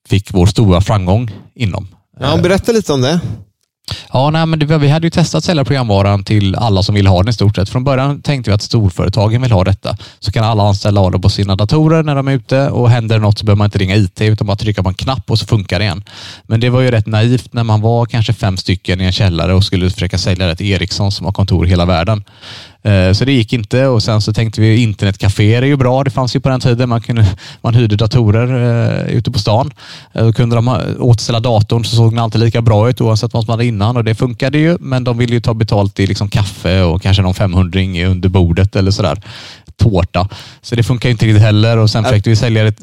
[0.09, 1.94] fick vår stora framgång inom.
[2.21, 3.21] Ja, berätta lite om det.
[4.13, 7.19] Ja, nej, men det, vi hade ju testat sälja programvaran till alla som vill ha
[7.19, 7.69] den i stort sett.
[7.69, 9.97] Från början tänkte vi att storföretagen vill ha detta.
[10.19, 13.17] Så kan alla anställda ha det på sina datorer när de är ute och händer
[13.17, 15.39] det något så behöver man inte ringa IT utan bara trycka på en knapp och
[15.39, 16.05] så funkar det igen.
[16.47, 19.55] Men det var ju rätt naivt när man var kanske fem stycken i en källare
[19.55, 22.25] och skulle försöka sälja det till Ericsson som har kontor i hela världen.
[22.85, 26.05] Eh, Så det gick inte och sen så tänkte vi internetcaféer är ju bra.
[26.05, 26.89] Det fanns ju på den tiden.
[26.89, 27.27] Man, kunde,
[27.63, 28.49] man hyrde datorer
[29.09, 29.71] eh, ute på stan.
[30.13, 33.45] Eh, och kunde de återställa datorn så såg den alltid lika bra ut oavsett vad
[33.45, 34.77] som hade innan och det funkade ju.
[34.81, 38.77] Men de ville ju ta betalt i liksom kaffe och kanske någon 500 under bordet
[38.77, 39.23] eller sådär.
[39.77, 40.29] Tårta.
[40.63, 42.83] Så det funkar inte riktigt heller och sen försökte vi sälja ett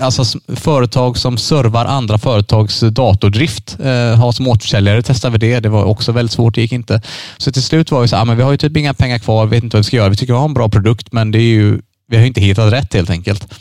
[0.00, 5.60] Alltså företag som servar andra företags datordrift, eh, har som återförsäljare, testade vi det.
[5.60, 7.02] Det var också väldigt svårt, det gick inte.
[7.38, 9.18] Så till slut var vi så här, ah, men vi har ju typ inga pengar
[9.18, 10.08] kvar, vet inte vad vi ska göra.
[10.08, 12.40] Vi tycker vi har en bra produkt, men det är ju, vi har ju inte
[12.40, 13.54] hittat rätt helt enkelt.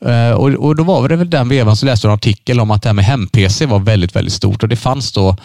[0.00, 2.70] Eh, och, och då var det väl den vevan så läste jag en artikel om
[2.70, 5.36] att det här med hem-PC var väldigt, väldigt stort och det fanns då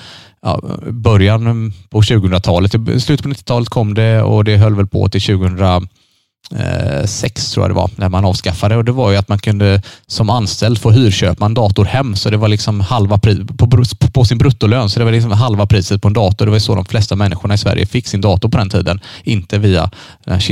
[0.41, 2.75] ja, början på 2000-talet.
[2.75, 5.21] I slutet på 90-talet kom det och det höll väl på till
[6.55, 9.39] Eh, sex, tror jag det var, när man avskaffade och det var ju att man
[9.39, 13.83] kunde som anställd få hyrköpa en dator hem så det var liksom halva pris på,
[14.13, 16.45] på sin bruttolön så det var liksom halva priset på en dator.
[16.45, 18.99] Det var ju så de flesta människorna i Sverige fick sin dator på den tiden,
[19.23, 19.91] inte via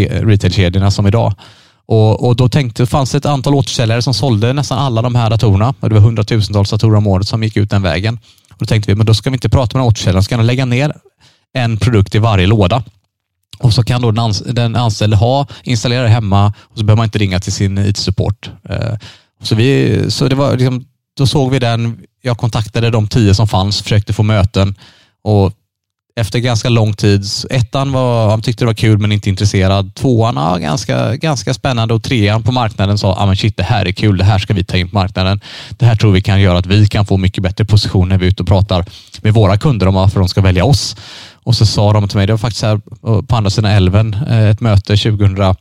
[0.09, 1.33] retailkedjorna som idag.
[1.87, 5.29] Och, och då tänkte, fanns det ett antal återförsäljare som sålde nästan alla de här
[5.29, 5.73] datorerna.
[5.79, 8.19] Och det var hundratusentals datorer om året som gick ut den vägen.
[8.51, 10.21] Och då tänkte vi, men då ska vi inte prata med återförsäljarna.
[10.21, 10.93] Ska ska lägga ner
[11.53, 12.83] en produkt i varje låda.
[13.59, 16.97] Och så kan då den, ans- den anställde ha, installera det hemma och så behöver
[16.97, 18.51] man inte ringa till sin IT-support.
[18.69, 18.93] Eh,
[19.43, 20.85] Så, vi, så det var liksom,
[21.17, 24.75] då såg vi den, jag kontaktade de tio som fanns, försökte få möten
[25.23, 25.53] och
[26.19, 29.95] efter ganska lång tid, ettan var, han tyckte det var kul men inte intresserad.
[29.95, 33.85] Tvåan, ja, ganska, ganska spännande och trean på marknaden sa, ah, men shit det här
[33.85, 35.41] är kul, det här ska vi ta in på marknaden.
[35.77, 38.25] Det här tror vi kan göra att vi kan få mycket bättre position när vi
[38.25, 38.85] är ute och pratar
[39.21, 40.95] med våra kunder om varför de ska välja oss.
[41.47, 44.13] Och så sa de till mig, det var faktiskt här eh, på andra sidan älven,
[44.29, 45.55] eh, ett möte 2000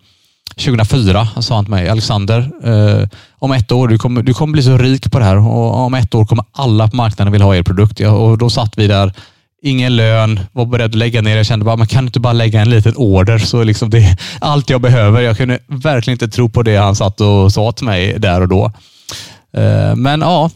[0.57, 4.62] 2004 sa han till mig, Alexander, eh, om ett år, du kommer, du kommer bli
[4.62, 7.57] så rik på det här och om ett år kommer alla på marknaden vilja ha
[7.57, 8.01] er produkt.
[8.01, 9.12] Ja, och då satt vi där,
[9.62, 11.37] ingen lön, var beredd att lägga ner.
[11.37, 13.99] Jag kände bara, man kan du inte bara lägga en liten order så liksom det
[13.99, 15.20] är allt jag behöver.
[15.20, 18.49] Jag kunde verkligen inte tro på det han satt och sa till mig där och
[18.49, 18.72] då.
[19.57, 20.51] Eh, men ja,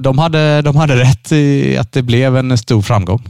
[0.00, 3.22] de hade, de hade rätt i att det blev en stor framgång.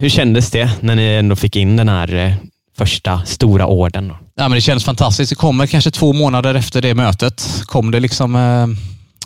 [0.00, 2.32] Hur kändes det när ni ändå fick in den här eh,
[2.76, 4.12] första stora orden?
[4.36, 5.30] Ja, men det känns fantastiskt.
[5.30, 7.62] Det kommer kanske två månader efter det mötet.
[7.66, 8.66] kom det liksom eh,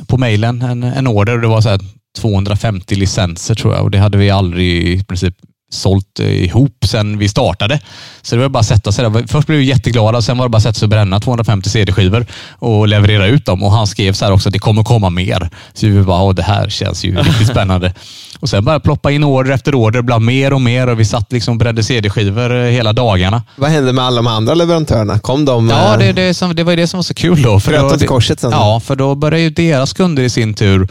[0.07, 1.81] på mejlen en, en order och det var så här
[2.19, 5.35] 250 licenser tror jag och det hade vi aldrig i princip
[5.73, 7.81] sålt eh, ihop sen vi startade.
[8.23, 9.27] Så det var bara att sätta sig där.
[9.27, 12.27] Först blev vi jätteglada, sen var det bara att sätta sig och bränna 250 CD-skivor
[12.59, 13.63] och leverera ut dem.
[13.63, 15.51] Och han skrev så här också att det kommer komma mer.
[15.75, 17.95] Så vi bara, Åh, det här känns ju riktigt spännande.
[18.41, 21.33] Och sen bara ploppa in order efter order, ibland mer och mer och vi satt
[21.33, 23.43] liksom och brände CD-skivor eh, hela dagarna.
[23.57, 25.19] Vad hände med alla de andra leverantörerna?
[25.19, 25.69] Kom de?
[25.69, 27.61] Ja, eh, det, det, som, det var ju det som var så kul då.
[27.61, 28.51] För då, korset sen?
[28.51, 30.89] Ja, för då började ju deras kunder i sin tur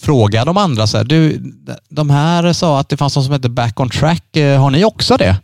[0.00, 1.42] fråga de andra så här, du,
[1.88, 4.36] de här sa att det fanns något som hette back on track.
[4.36, 5.36] Eh, har ni också det?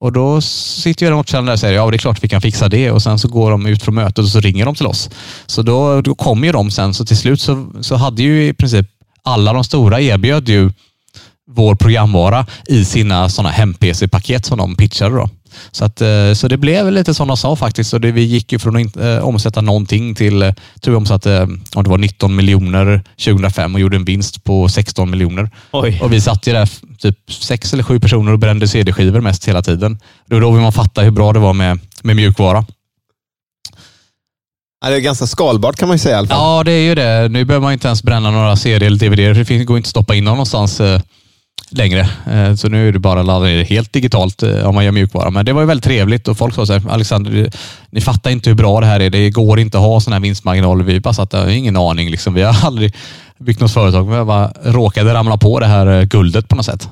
[0.00, 2.40] Och då sitter ju den återförsäljaren där och säger ja, det är klart vi kan
[2.40, 2.90] fixa det.
[2.90, 5.10] Och sen så går de ut från mötet och så ringer de till oss.
[5.46, 6.94] Så då, då kommer ju de sen.
[6.94, 8.86] Så till slut så, så hade ju i princip
[9.22, 10.70] alla de stora erbjöd ju
[11.50, 15.16] vår programvara i sina sådana hem-PC-paket som de pitchade.
[15.16, 15.30] Då.
[15.70, 17.92] Så, att, eh, så det blev lite som de sa faktiskt.
[17.94, 21.42] Och det, vi gick ju från att eh, omsätta någonting till, eh, tror vi omsatte
[21.74, 25.50] om det var 19 miljoner 2005 och gjorde en vinst på 16 miljoner.
[25.72, 26.00] Oj.
[26.02, 29.62] Och vi satt ju där typ sex eller sju personer och brände CD-skivor mest hela
[29.62, 29.98] tiden.
[30.26, 32.64] Det var då man fattade hur bra det var med, med mjukvara.
[34.84, 36.38] Ja, det är ganska skalbart kan man ju säga i alla fall.
[36.38, 37.28] Ja, det är ju det.
[37.28, 39.16] Nu behöver man inte ens bränna några CD eller DVD.
[39.16, 40.80] för Det finns- går inte att stoppa in dem någonstans
[41.70, 42.08] längre.
[42.30, 44.84] Eh, så nu är det bara att ladda ner det helt digitalt eh, om man
[44.84, 45.30] gör mjukvara.
[45.30, 47.50] Men det var ju väldigt trevligt och folk sa så här, Alexander,
[47.90, 49.10] ni fattar inte hur bra det här är.
[49.10, 50.84] Det går inte att ha sådana här vinstmarginaler.
[50.84, 52.10] Vi bara satt där, har ingen aning.
[52.10, 52.34] Liksom.
[52.34, 52.94] Vi har aldrig
[53.38, 54.18] byggt något företag.
[54.18, 56.88] Vi bara råkade ramla på det här eh, guldet på något sätt.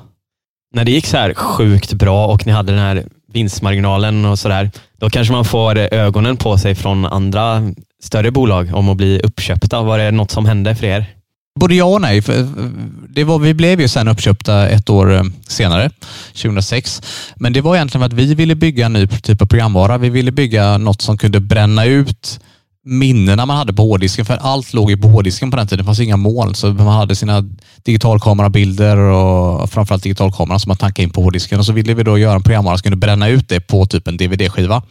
[0.73, 4.71] När det gick så här sjukt bra och ni hade den här vinstmarginalen och sådär,
[4.99, 7.61] då kanske man får ögonen på sig från andra
[8.03, 9.81] större bolag om att bli uppköpta.
[9.81, 11.05] Var det något som hände för er?
[11.59, 12.21] Både ja och nej.
[13.09, 15.89] Det var, vi blev ju sen uppköpta ett år eh, senare,
[16.33, 17.01] 2006.
[17.35, 19.97] Men det var egentligen för att vi ville bygga en ny typ av programvara.
[19.97, 22.39] Vi ville bygga något som kunde bränna ut
[22.85, 24.25] minnena man hade på hårddisken.
[24.25, 25.77] För allt låg ju på hårddisken på den tiden.
[25.77, 26.55] Det fanns inga moln.
[26.55, 27.43] Så man hade sina
[27.83, 31.59] digitalkamerabilder och framförallt digitalkameran som man tankade in på hårddisken.
[31.59, 34.07] Och så ville vi då göra en programvara som kunde bränna ut det på typ
[34.07, 34.81] en DVD-skiva.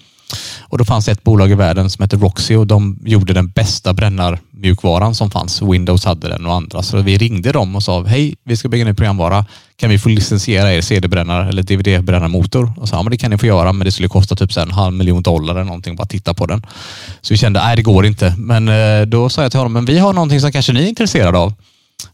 [0.61, 3.49] Och då fanns det ett bolag i världen som hette Roxy och de gjorde den
[3.49, 5.62] bästa brännarmjukvaran som fanns.
[5.62, 6.83] Windows hade den och andra.
[6.83, 9.44] Så vi ringde dem och sa, hej, vi ska bygga en ny programvara.
[9.77, 12.73] Kan vi få licensiera er CD-brännare eller DVD-brännarmotor?
[12.77, 14.70] Och sa, ja men det kan ni få göra, men det skulle kosta typ en
[14.70, 16.66] halv miljon dollar eller någonting bara att titta på den.
[17.20, 18.35] Så vi kände, nej det går inte.
[18.38, 20.88] Men eh, då sa jag till honom, men vi har någonting som kanske ni är
[20.88, 21.53] intresserade av.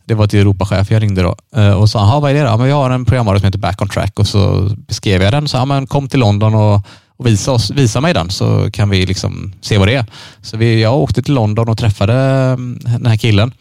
[0.04, 2.46] Det var till Europachef jag ringde då eh, och sa, vad är det då?
[2.46, 5.32] Ja, men jag har en programvara som heter Back on Track och så beskrev jag
[5.32, 5.48] den.
[5.48, 6.80] Så, ja, men kom till London och,
[7.20, 10.04] och visa, oss, visa mig den så kan vi liksom se vad det är.
[10.42, 13.52] Så vi, jag åkte till London och träffade mm, den här killen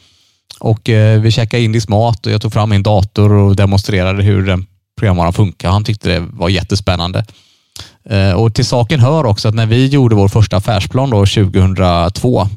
[0.60, 4.45] och eh, vi käkade indisk mat och jag tog fram min dator och demonstrerade hur
[4.45, 4.65] den
[5.00, 5.69] programvaran funkar.
[5.69, 7.26] Han tyckte det var jättespännande.
[8.10, 12.48] Eh, Och till saken hör också att när vi gjorde vår första affärsplan då 2002,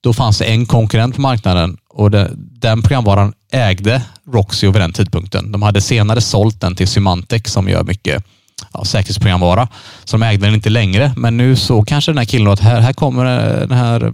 [0.00, 4.92] då fanns det en konkurrent på marknaden och det, den programvaran ägde Roxy vid den
[4.92, 5.52] tidpunkten.
[5.52, 8.24] De hade senare sålt den till Symantec som gör mycket
[8.72, 9.68] ja, säkerhetsprogramvara.
[10.04, 12.80] Så de ägde den inte längre, men nu så kanske den här killen att här,
[12.80, 13.24] här kommer
[13.60, 14.12] den här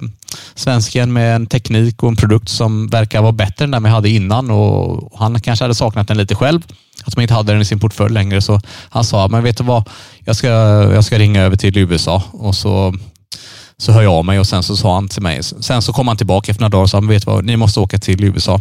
[0.55, 4.09] svensken med en teknik och en produkt som verkar vara bättre än den vi hade
[4.09, 6.62] innan och han kanske hade saknat den lite själv.
[7.05, 8.40] Att man inte hade den i sin portfölj längre.
[8.40, 9.88] Så han sa, men vet du vad,
[10.24, 10.48] jag ska,
[10.94, 12.94] jag ska ringa över till USA och så
[13.81, 16.09] så hör jag av mig och sen så sa han till mig, sen så kom
[16.09, 18.24] han tillbaka efter några dagar och sa, men vet du vad, ni måste åka till
[18.24, 18.61] USA,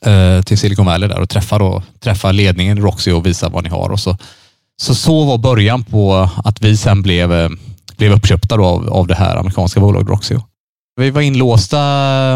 [0.00, 3.64] eh, till Silicon Valley där och träffa, då, träffa ledningen i Roxy och visa vad
[3.64, 3.90] ni har.
[3.90, 4.16] Och så,
[4.82, 7.48] så, så var början på att vi sen blev, eh,
[7.96, 10.42] blev uppköpta då av, av det här amerikanska bolaget Roxio.
[11.00, 11.80] Vi var inlåsta,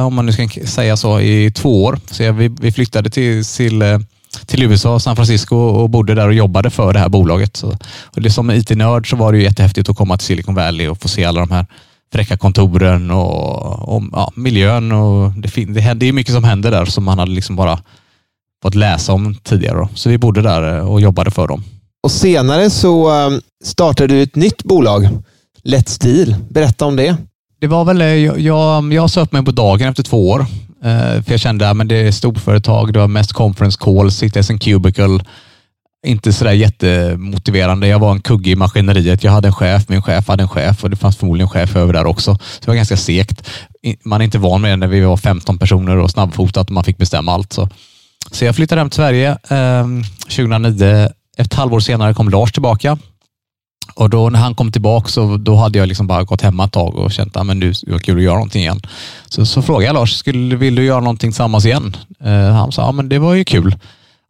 [0.04, 1.98] om man nu ska säga så, i två år.
[2.10, 3.98] Så vi, vi flyttade till, till, eh,
[4.46, 7.56] till USA, San Francisco och bodde där och jobbade för det här bolaget.
[7.56, 10.88] Så, och det som IT-nörd så var det ju jättehäftigt att komma till Silicon Valley
[10.88, 11.66] och få se alla de här
[12.12, 14.92] fräcka kontoren och, och ja, miljön.
[14.92, 17.78] Och det, fin- det, det är mycket som händer där som man hade liksom bara
[18.62, 19.78] fått läsa om tidigare.
[19.78, 19.88] Då.
[19.94, 21.64] Så vi bodde där eh, och jobbade för dem.
[22.02, 25.08] Och senare så ehm, startade du ett nytt bolag,
[25.62, 26.36] Lätt Stil.
[26.48, 27.16] Berätta om det.
[27.60, 30.40] Det var väl, eh, jag, jag, jag sa upp mig på dagen efter två år.
[30.84, 34.42] Eh, för jag kände att det är storföretag, det var mest conference calls, sitta i
[34.42, 35.18] sin cubicle.
[36.06, 37.86] Inte sådär jättemotiverande.
[37.86, 39.24] Jag var en kugge i maskineriet.
[39.24, 41.76] Jag hade en chef, min chef hade en chef och det fanns förmodligen en chef
[41.76, 42.34] över där också.
[42.34, 43.48] Så det var ganska segt.
[44.04, 46.84] Man är inte van med det när vi var 15 personer och snabbfotat och man
[46.84, 47.52] fick bestämma allt.
[47.52, 47.68] Så,
[48.30, 49.86] så jag flyttade hem till Sverige eh,
[50.22, 51.08] 2009.
[51.36, 52.98] Ett halvår senare kom Lars tillbaka
[53.94, 56.72] Och då när han kom tillbaka så då hade jag liksom bara gått hemma ett
[56.72, 58.80] tag och känt att ah, det var kul att göra någonting igen.
[59.28, 61.96] Så, så frågade jag Lars, skulle, vill du göra någonting tillsammans igen?
[62.24, 63.76] Eh, han sa, ja men det var ju kul.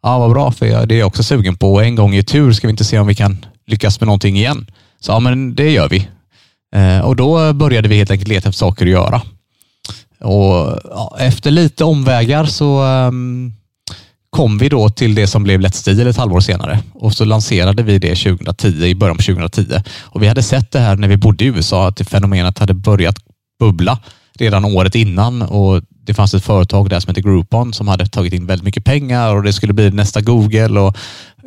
[0.03, 1.73] Ja, vad bra, för jag, det är jag också sugen på.
[1.73, 4.37] Och en gång i tur ska vi inte se om vi kan lyckas med någonting
[4.37, 4.67] igen.
[5.01, 6.09] Så ja, men det gör vi.
[6.75, 9.23] Eh, och då började vi helt enkelt leta efter saker att göra.
[10.21, 13.53] Och ja, efter lite omvägar så um,
[14.37, 17.83] kom vi då till det som blev Let's Steel ett halvår senare och så lanserade
[17.83, 19.65] vi det 2010, i början på 2010.
[20.01, 22.75] Och vi hade sett det här när vi bodde i USA, att det fenomenet hade
[22.75, 23.17] börjat
[23.59, 23.99] bubbla
[24.39, 28.33] redan året innan och det fanns ett företag där som hette Groupon som hade tagit
[28.33, 30.97] in väldigt mycket pengar och det skulle bli nästa Google och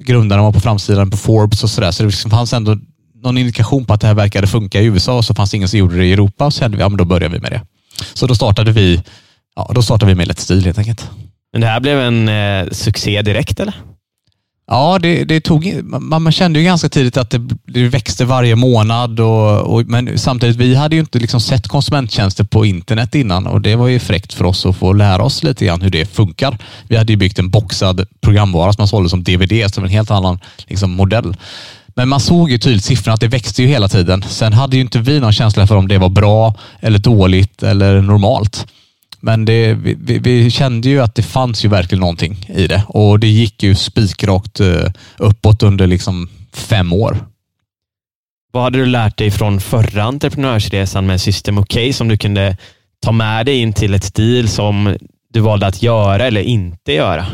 [0.01, 1.91] grundarna var på framsidan på Forbes och sådär.
[1.91, 2.77] Så det liksom fanns ändå
[3.23, 5.69] någon indikation på att det här verkade funka i USA och så fanns det ingen
[5.69, 7.61] som gjorde det i Europa så kände vi, ja men då börjar vi med det.
[8.13, 9.03] Så då startade vi,
[9.55, 11.09] ja, då startade vi med Let's Steel helt enkelt.
[11.55, 13.73] Men det här blev en eh, succé direkt eller?
[14.67, 18.55] Ja, det, det tog, man, man, kände ju ganska tidigt att det, det växte varje
[18.55, 19.19] månad.
[19.19, 23.61] Och, och, men samtidigt, vi hade ju inte liksom sett konsumenttjänster på internet innan och
[23.61, 26.57] det var ju fräckt för oss att få lära oss lite grann hur det funkar.
[26.87, 30.11] Vi hade ju byggt en boxad programvara som man sålde som DVD, som en helt
[30.11, 31.37] annan liksom, modell.
[31.95, 34.23] Men man såg ju tydligt siffrorna att det växte ju hela tiden.
[34.23, 38.01] Sen hade ju inte vi någon känsla för om det var bra eller dåligt eller
[38.01, 38.67] normalt.
[39.25, 43.19] Men det, vi, vi, kände ju att det fanns ju verkligen någonting i det och
[43.19, 47.17] det gick ju spikrakt eh, uppåt under liksom fem år.
[48.53, 52.57] Vad hade du lärt dig från förra entreprenörsresan med System OK som du kunde
[53.01, 54.97] ta med dig in till ett stil som
[55.33, 57.27] du valde att göra eller inte göra?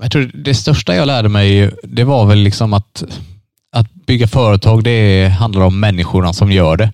[0.00, 3.04] Jag tror det största jag lärde mig, det var väl liksom att,
[3.72, 6.92] att bygga företag, det handlar om människorna som gör det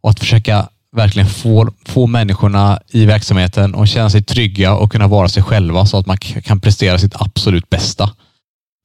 [0.00, 5.06] och att försöka verkligen få, få människorna i verksamheten att känna sig trygga och kunna
[5.06, 8.10] vara sig själva så att man kan prestera sitt absolut bästa.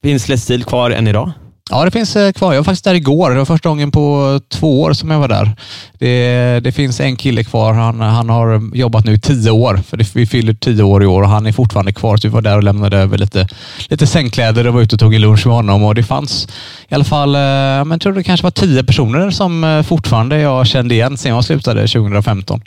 [0.02, 1.32] Finns Let's kvar än idag?
[1.70, 2.52] Ja, det finns eh, kvar.
[2.52, 3.30] Jag var faktiskt där igår.
[3.30, 5.50] Det var första gången på två år som jag var där.
[5.98, 7.72] Det, det finns en kille kvar.
[7.72, 9.76] Han, han har jobbat nu i tio år.
[9.76, 12.16] För det, vi fyller tio år i år och han är fortfarande kvar.
[12.16, 13.48] Så vi var där och lämnade över lite,
[13.88, 15.82] lite sängkläder och var ute och tog en lunch med honom.
[15.82, 16.48] Och det fanns
[16.88, 20.66] i alla fall, eh, jag tror det kanske var tio personer som eh, fortfarande jag
[20.66, 22.62] kände igen sen jag slutade 2015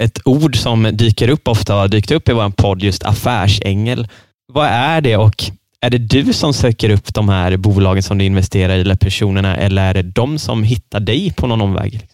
[0.00, 4.08] ett ord som dyker upp ofta har dykt upp i vår podd, just affärsängel.
[4.52, 5.44] Vad är det och
[5.84, 9.56] är det du som söker upp de här bolagen som du investerar i eller personerna
[9.56, 12.08] eller är det de som hittar dig på någon omväg?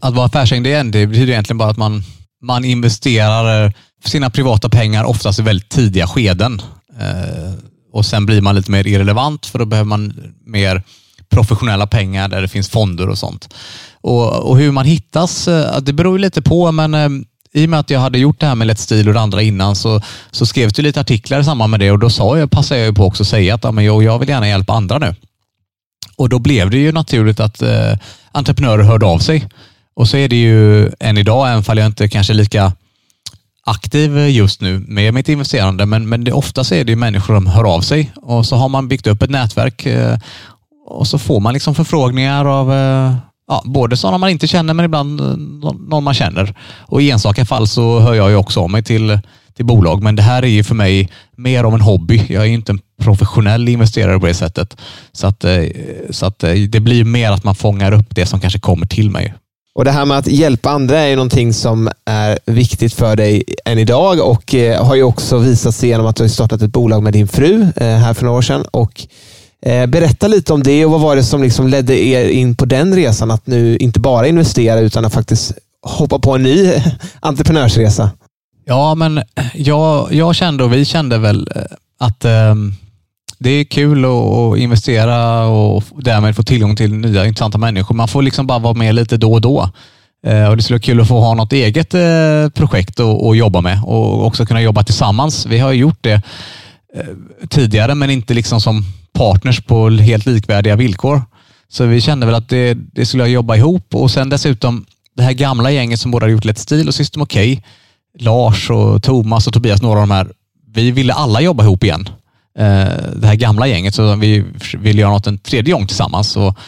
[0.00, 2.02] Att vara affärsängel det betyder egentligen bara att man,
[2.42, 3.72] man investerar
[4.04, 6.62] sina privata pengar oftast i väldigt tidiga skeden.
[7.00, 7.52] Eh,
[7.92, 10.82] och Sen blir man lite mer irrelevant för då behöver man mer
[11.28, 13.54] professionella pengar där det finns fonder och sånt.
[14.00, 17.08] Och, och hur man hittas, eh, det beror lite på men eh,
[17.56, 19.42] i och med att jag hade gjort det här med Let's Deal och det andra
[19.42, 22.50] innan så, så skrevs det lite artiklar i samband med det och då sa jag,
[22.50, 24.98] passade jag på också att säga att ja, men jag, jag vill gärna hjälpa andra
[24.98, 25.14] nu.
[26.16, 27.92] Och då blev det ju naturligt att eh,
[28.32, 29.48] entreprenörer hörde av sig.
[29.94, 32.72] Och så är det ju än idag, även om jag inte kanske är lika
[33.66, 37.74] aktiv just nu med mitt investerande, men, men det, oftast är det människor som hör
[37.74, 40.18] av sig och så har man byggt upp ett nätverk eh,
[40.86, 43.14] och så får man liksom förfrågningar av eh,
[43.48, 45.26] Ja, både sådana man inte känner men ibland eh,
[45.88, 46.54] någon man känner.
[46.80, 49.18] Och i enstaka fall så hör jag ju också av mig till,
[49.56, 50.02] till bolag.
[50.02, 52.22] Men det här är ju för mig mer av en hobby.
[52.28, 54.76] Jag är inte en professionell investerare på det sättet.
[55.12, 55.62] Så, att, eh,
[56.10, 59.10] så att eh, det blir mer att man fångar upp det som kanske kommer till
[59.10, 59.34] mig.
[59.74, 63.44] Och Det här med att hjälpa andra är ju någonting som är viktigt för dig
[63.64, 67.02] än idag och har ju också visat sig genom att du har startat ett bolag
[67.02, 68.64] med din fru här för några år sedan.
[68.70, 69.06] Och
[69.62, 72.64] Eh, berätta lite om det och vad var det som liksom ledde er in på
[72.64, 73.30] den resan?
[73.30, 76.72] Att nu inte bara investera utan att faktiskt hoppa på en ny
[77.20, 78.10] entreprenörsresa.
[78.64, 79.22] Ja, men
[79.54, 81.62] jag, jag kände och vi kände väl eh,
[81.98, 82.54] att eh,
[83.38, 87.94] det är kul att investera och därmed få tillgång till nya intressanta människor.
[87.94, 89.70] Man får liksom bara vara med lite då och då.
[90.26, 93.60] Eh, och Det skulle vara kul att få ha något eget eh, projekt att jobba
[93.60, 95.46] med och också kunna jobba tillsammans.
[95.46, 96.22] Vi har gjort det
[96.96, 101.22] Eh, tidigare, men inte liksom som partners på helt likvärdiga villkor.
[101.68, 105.22] Så vi kände väl att det, det skulle jag jobba ihop och sen dessutom det
[105.22, 107.36] här gamla gänget som både hade gjort Let's Steel och System OK,
[108.18, 110.32] Lars och Thomas och Tobias, några av de här,
[110.74, 112.08] vi ville alla jobba ihop igen.
[112.58, 114.44] Eh, det här gamla gänget, så vi
[114.78, 116.36] ville göra något en tredje gång tillsammans.
[116.36, 116.58] Och,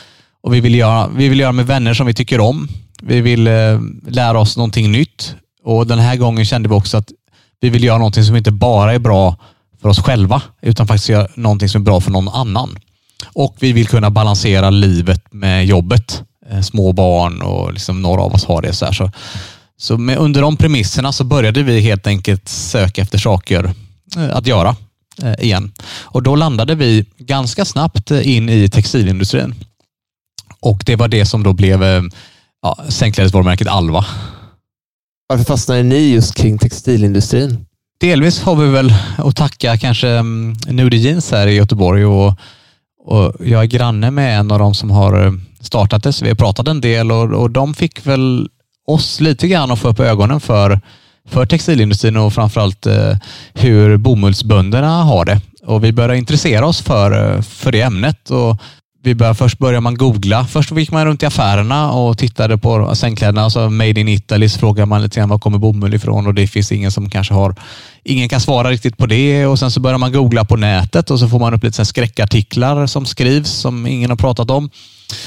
[0.42, 2.68] och vi, vill göra, vi vill göra med vänner som vi tycker om.
[3.02, 7.12] Vi vill eh, lära oss någonting nytt och den här gången kände vi också att
[7.60, 9.36] vi vill göra någonting som inte bara är bra
[9.82, 12.78] för oss själva, utan faktiskt göra någonting som är bra för någon annan.
[13.26, 16.22] Och vi vill kunna balansera livet med jobbet.
[16.50, 18.72] Eh, små barn och liksom några av oss har det.
[18.72, 18.92] Så, här.
[18.92, 19.10] så,
[19.76, 23.74] så med, under de premisserna så började vi helt enkelt söka efter saker
[24.16, 24.76] eh, att göra
[25.22, 25.72] eh, igen.
[26.02, 29.54] Och då landade vi ganska snabbt in i textilindustrin.
[30.60, 31.82] Och det var det som då blev
[32.62, 34.04] ja, sängklädesvarumärket Alva.
[35.28, 37.67] Varför fastnade ni just kring textilindustrin?
[38.00, 42.34] Delvis har vi väl att tacka kanske mm, Nudie Jeans här i Göteborg och,
[43.04, 46.30] och jag är granne med en av de som har mm, startat det, så vi
[46.30, 48.48] har pratat en del och, och de fick väl
[48.86, 50.80] oss lite grann att få upp ögonen för,
[51.28, 53.16] för textilindustrin och framförallt eh,
[53.54, 55.40] hur bomullsbönderna har det.
[55.62, 58.30] Och vi började intressera oss för, eh, för det ämnet.
[58.30, 58.56] Och
[59.08, 60.44] vi började, först började man googla.
[60.44, 63.42] Först gick man runt i affärerna och tittade på sängkläderna.
[63.42, 66.46] Alltså Made in Italy så frågade man lite grann var kommer bomull ifrån och det
[66.46, 67.54] finns ingen som kanske har
[68.04, 71.18] Ingen kan svara riktigt på det och sen så börjar man googla på nätet och
[71.18, 74.70] så får man upp lite skräckartiklar som skrivs som ingen har pratat om.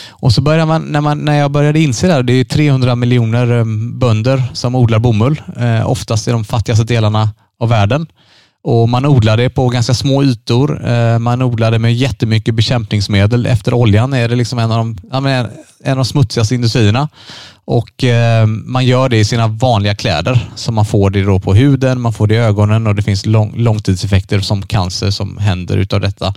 [0.09, 2.95] Och så börjar man, när, man, när jag började inse det här, det är 300
[2.95, 7.29] miljoner eh, bönder som odlar bomull, eh, oftast i de fattigaste delarna
[7.59, 8.07] av världen.
[8.63, 10.89] Och Man odlar det på ganska små ytor.
[10.89, 13.45] Eh, man odlar det med jättemycket bekämpningsmedel.
[13.45, 15.25] Efter oljan är det liksom en av de,
[15.83, 17.09] en av de smutsigaste industrierna.
[17.65, 20.51] Och eh, Man gör det i sina vanliga kläder.
[20.55, 23.25] Så man får det då på huden, man får det i ögonen och det finns
[23.25, 26.33] lång, långtidseffekter som cancer som händer utav detta.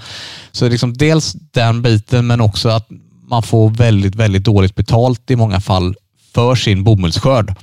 [0.53, 2.89] Så liksom dels den biten men också att
[3.29, 5.95] man får väldigt, väldigt dåligt betalt i många fall
[6.35, 7.55] för sin bomullsskörd.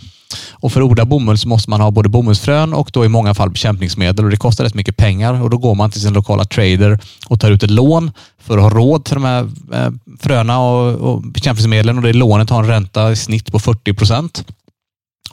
[0.62, 3.34] Och för att odla bomull så måste man ha både bomullsfrön och då i många
[3.34, 6.46] fall bekämpningsmedel och det kostar rätt mycket pengar och då går man till sin lokala
[6.46, 10.60] trader och tar ut ett lån för att ha råd till de här eh, fröna
[10.60, 14.46] och, och bekämpningsmedlen och det lånet har en ränta i snitt på 40 procent.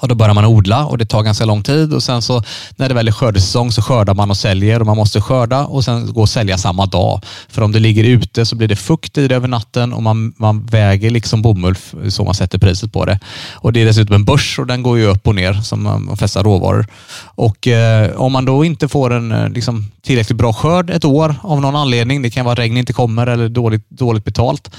[0.01, 2.43] Och då börjar man odla och det tar ganska lång tid och sen så
[2.77, 5.85] när det väl är skördesäsong så skördar man och säljer och man måste skörda och
[5.85, 7.21] sen gå och sälja samma dag.
[7.49, 10.33] För om det ligger ute så blir det fukt i det över natten och man,
[10.37, 11.77] man väger liksom bomull
[12.09, 13.19] så man sätter priset på det.
[13.55, 16.17] Och det är dessutom en börs och den går ju upp och ner som de
[16.17, 16.87] flesta råvaror.
[17.25, 21.35] Och eh, om man då inte får en eh, liksom, tillräckligt bra skörd ett år
[21.43, 24.71] av någon anledning, det kan vara att regn inte kommer eller dåligt, dåligt betalt,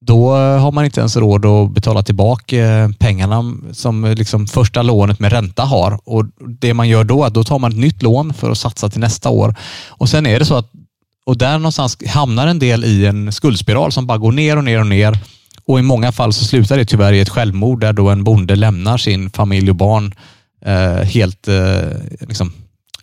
[0.00, 4.46] då eh, har man inte ens råd att betala tillbaka eh, pengarna som eh, liksom
[4.46, 6.00] första lånet med ränta har.
[6.04, 6.24] Och
[6.60, 8.88] Det man gör då är att då tar man ett nytt lån för att satsa
[8.88, 9.54] till nästa år.
[9.88, 10.70] Och Sen är det så att
[11.26, 14.80] och där någonstans hamnar en del i en skuldspiral som bara går ner och ner
[14.80, 15.18] och ner.
[15.66, 18.56] Och i många fall så slutar det tyvärr i ett självmord där då en bonde
[18.56, 20.14] lämnar sin familj och barn
[20.64, 21.90] eh, helt eh,
[22.20, 22.52] liksom,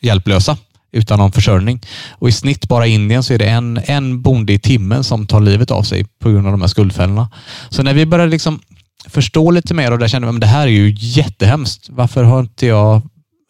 [0.01, 0.57] hjälplösa
[0.95, 1.81] utan någon försörjning.
[2.11, 5.27] Och I snitt bara i Indien så är det en, en bonde i timmen som
[5.27, 7.29] tar livet av sig på grund av de här skuldfällorna.
[7.69, 8.59] Så när vi började liksom
[9.07, 11.87] förstå lite mer och där kände vi att det här är ju jättehemskt.
[11.89, 13.01] Varför har inte jag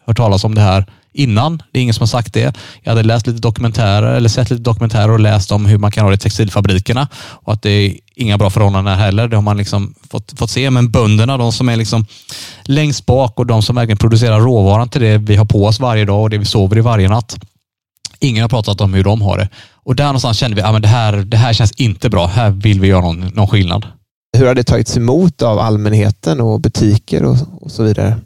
[0.05, 0.85] hört talas om det här
[1.16, 1.63] innan?
[1.72, 2.57] Det är ingen som har sagt det.
[2.82, 6.03] Jag hade läst lite dokumentärer eller sett lite dokumentärer och läst om hur man kan
[6.03, 9.28] ha det i textilfabrikerna och att det är inga bra förhållanden heller.
[9.28, 10.70] Det har man liksom fått, fått se.
[10.70, 12.05] Men bönderna, de som är liksom
[12.63, 16.05] längst bak och de som verkligen producerar råvaran till det vi har på oss varje
[16.05, 17.38] dag och det vi sover i varje natt.
[18.20, 19.49] Ingen har pratat om hur de har det.
[19.74, 22.28] Och där någonstans kände vi att ah, det, här, det här känns inte bra.
[22.28, 23.88] Här vill vi göra någon, någon skillnad.
[24.38, 28.18] Hur har det tagits emot av allmänheten och butiker och, och så vidare?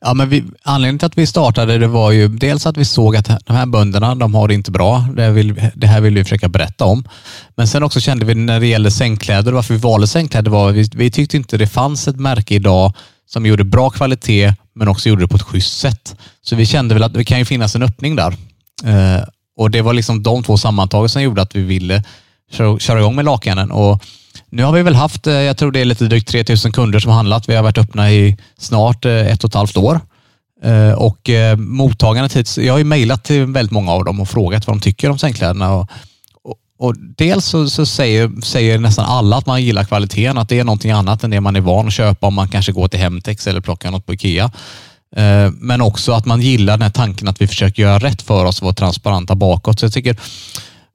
[0.00, 3.16] Ja, men vi, anledningen till att vi startade det var ju dels att vi såg
[3.16, 5.08] att de här bönderna, de har det inte bra.
[5.16, 7.04] Det, vill, det här vill vi försöka berätta om.
[7.56, 10.88] Men sen också kände vi när det gäller sängkläder, varför vi valde sängkläder var vi,
[10.94, 12.92] vi tyckte inte det fanns ett märke idag
[13.26, 16.16] som gjorde bra kvalitet men också gjorde det på ett schysst sätt.
[16.42, 18.34] Så vi kände väl att det kan ju finnas en öppning där.
[18.84, 19.22] Eh,
[19.56, 22.02] och Det var liksom de två sammantaget som gjorde att vi ville
[22.50, 23.70] köra, köra igång med lakanen.
[23.70, 24.02] Och
[24.56, 27.10] nu har vi väl haft, eh, jag tror det är lite drygt 3000 kunder som
[27.10, 27.48] har handlat.
[27.48, 30.00] Vi har varit öppna i snart eh, ett och ett halvt år.
[30.64, 34.66] Eh, och mottagandet hit, jag har ju mejlat till väldigt många av dem och frågat
[34.66, 35.74] vad de tycker om sängkläderna.
[35.74, 35.90] Och,
[36.42, 40.58] och, och dels så, så, säger, säger nästan alla att man gillar kvaliteten, att det
[40.58, 43.00] är någonting annat än det man är van att köpa om man kanske går till
[43.00, 44.50] Hemtex eller plockar något på Ikea.
[45.52, 48.58] Men också att man gillar den här tanken att vi försöker göra rätt för oss
[48.58, 49.80] och vara transparenta bakåt.
[49.80, 50.16] Så jag tycker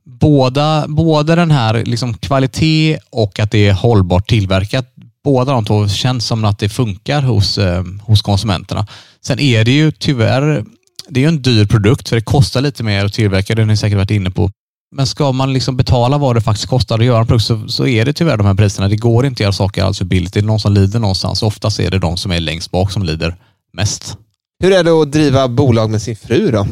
[0.05, 4.85] båda, både den här liksom kvalitet och att det är hållbart tillverkat,
[5.23, 8.87] båda de två känns som att det funkar hos, eh, hos konsumenterna.
[9.25, 10.65] Sen är det ju tyvärr
[11.09, 13.77] det är en dyr produkt för det kostar lite mer att tillverka, det har ni
[13.77, 14.51] säkert varit inne på.
[14.95, 17.87] Men ska man liksom betala vad det faktiskt kostar att göra en produkt så, så
[17.87, 18.87] är det tyvärr de här priserna.
[18.87, 20.33] Det går inte att göra saker alls för billigt.
[20.33, 21.43] Det är någon som lider någonstans.
[21.43, 23.35] Oftast är det de som är längst bak som lider
[23.73, 24.17] mest.
[24.63, 26.67] Hur är det att driva bolag med sin fru då?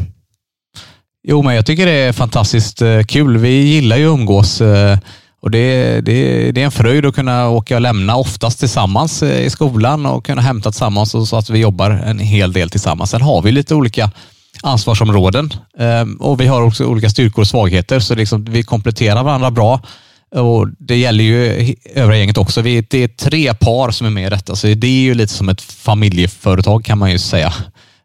[1.23, 3.37] Jo, men jag tycker det är fantastiskt eh, kul.
[3.37, 4.97] Vi gillar ju att umgås eh,
[5.41, 9.45] och det, det, det är en fröjd att kunna åka och lämna, oftast tillsammans eh,
[9.45, 13.09] i skolan och kunna hämta tillsammans och så att vi jobbar en hel del tillsammans.
[13.09, 14.11] Sen har vi lite olika
[14.63, 15.53] ansvarsområden
[16.19, 19.81] och vi har också olika styrkor och svagheter så liksom vi kompletterar varandra bra.
[20.35, 22.61] Och Det gäller ju övriga gänget också.
[22.61, 25.33] Vi, det är tre par som är med i detta, så det är ju lite
[25.33, 27.53] som ett familjeföretag kan man ju säga.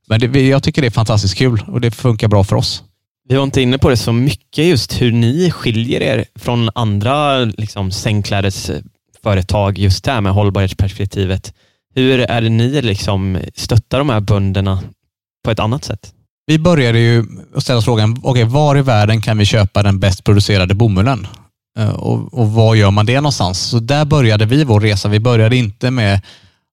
[0.08, 2.82] Men det, jag tycker det är fantastiskt kul och det funkar bra för oss.
[3.28, 7.44] Vi var inte inne på det så mycket, just hur ni skiljer er från andra
[7.44, 8.90] liksom, sängklädesföretag
[9.24, 11.54] företag just där med hållbarhetsperspektivet.
[11.94, 14.82] Hur är det ni liksom stöttar de här bönderna
[15.44, 16.12] på ett annat sätt?
[16.46, 17.24] Vi började ju
[17.58, 21.26] ställa oss frågan, okay, var i världen kan vi köpa den bäst producerade bomullen?
[21.78, 23.58] Eh, och, och var gör man det någonstans?
[23.58, 25.08] Så där började vi vår resa.
[25.08, 26.20] Vi började inte med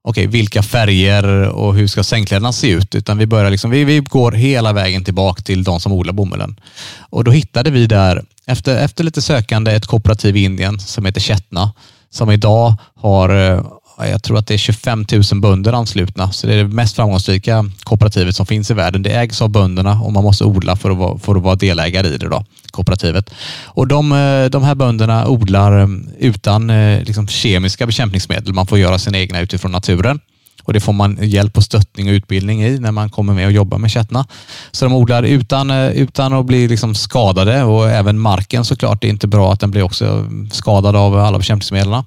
[0.04, 2.95] okay, vilka färger och hur ska sängkläderna se ut?
[2.95, 6.60] Utan vi, börjar liksom, vi, vi går hela vägen tillbaka till de som odlar bomullen.
[6.99, 11.22] Och då hittade vi där, efter, efter lite sökande, ett kooperativ i Indien som heter
[11.22, 11.74] Chetna,
[12.10, 13.64] som idag har eh,
[14.10, 17.66] jag tror att det är 25 000 bönder anslutna, så det är det mest framgångsrika
[17.84, 19.04] kooperativet som finns i världen.
[19.04, 22.08] Det ägs av bönderna och man måste odla för att vara, för att vara delägare
[22.08, 23.34] i det, då, kooperativet.
[23.66, 25.88] Och de, eh, de här bönderna odlar eh,
[26.20, 28.54] utan eh, liksom, kemiska bekämpningsmedel.
[28.54, 30.20] Man får göra sina egna utifrån naturen.
[30.64, 33.52] Och Det får man hjälp och stöttning och utbildning i när man kommer med och
[33.52, 34.28] jobbar med kättna.
[34.72, 39.02] Så de odlar utan, utan att bli liksom skadade och även marken såklart.
[39.02, 42.04] Det är inte bra att den blir också skadad av alla bekämpningsmedlen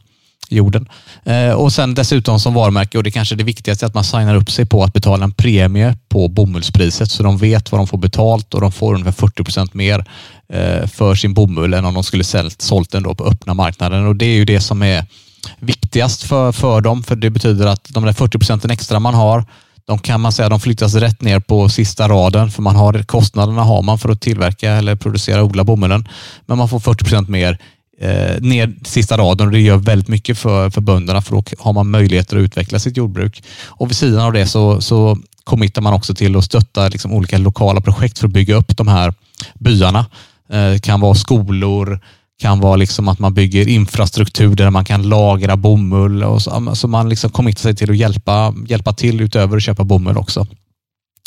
[0.53, 0.88] jorden.
[1.24, 4.34] Eh, och sen dessutom som varumärke, och det kanske är det viktigaste, att man signar
[4.34, 7.99] upp sig på att betala en premie på bomullspriset så de vet vad de får
[7.99, 10.05] betalt och de får ungefär 40 procent mer
[10.49, 14.07] eh, för sin bomull än om de skulle sålt, sålt den då på öppna marknaden.
[14.07, 15.07] Och det är ju det som är
[15.59, 19.45] viktigast för, för dem, för det betyder att de där 40 procenten extra man har,
[19.86, 23.62] de kan man säga de flyttas rätt ner på sista raden för man har kostnaderna
[23.62, 26.09] har man för att tillverka eller producera och odla bomullen.
[26.47, 27.59] Men man får 40 procent mer
[27.99, 31.72] eh, ner sista raden och det gör väldigt mycket för, för bönderna för då har
[31.72, 33.42] man möjligheter att utveckla sitt jordbruk.
[33.66, 37.38] Och vid sidan av det så, så committar man också till att stötta liksom olika
[37.38, 39.14] lokala projekt för att bygga upp de här
[39.55, 40.07] byarna.
[40.53, 42.01] Eh, det kan vara skolor,
[42.40, 46.88] kan vara liksom att man bygger infrastruktur där man kan lagra bomull och så, så
[46.88, 50.47] man liksom committar sig till att hjälpa, hjälpa till utöver att köpa bomull också.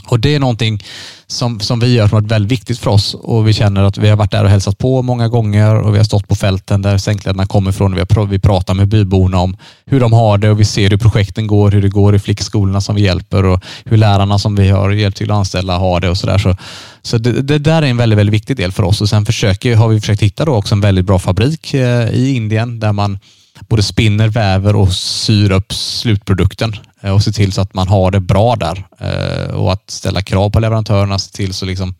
[0.07, 0.83] Och Det är någonting
[1.27, 4.09] som, som vi gör som varit väldigt viktigt för oss och vi känner att vi
[4.09, 6.97] har varit där och hälsat på många gånger och vi har stått på fälten där
[6.97, 7.95] sängkläderna kommer ifrån.
[7.95, 10.97] Vi, har, vi pratar med byborna om hur de har det och vi ser hur
[10.97, 14.69] projekten går, hur det går i flickskolorna som vi hjälper och hur lärarna som vi
[14.69, 16.37] har hjälpt till att anställa har det och sådär.
[16.37, 16.55] Så,
[17.01, 19.75] så det, det, där är en väldigt, väldigt viktig del för oss och sen försöker,
[19.75, 23.19] har vi försökt hitta då också en väldigt bra fabrik eh, i Indien där man
[23.59, 28.11] både spinner, väver och syr upp slutprodukten eh, och se till så att man har
[28.11, 31.95] det bra där eh, och att ställa krav på leverantörerna, se till så liksom,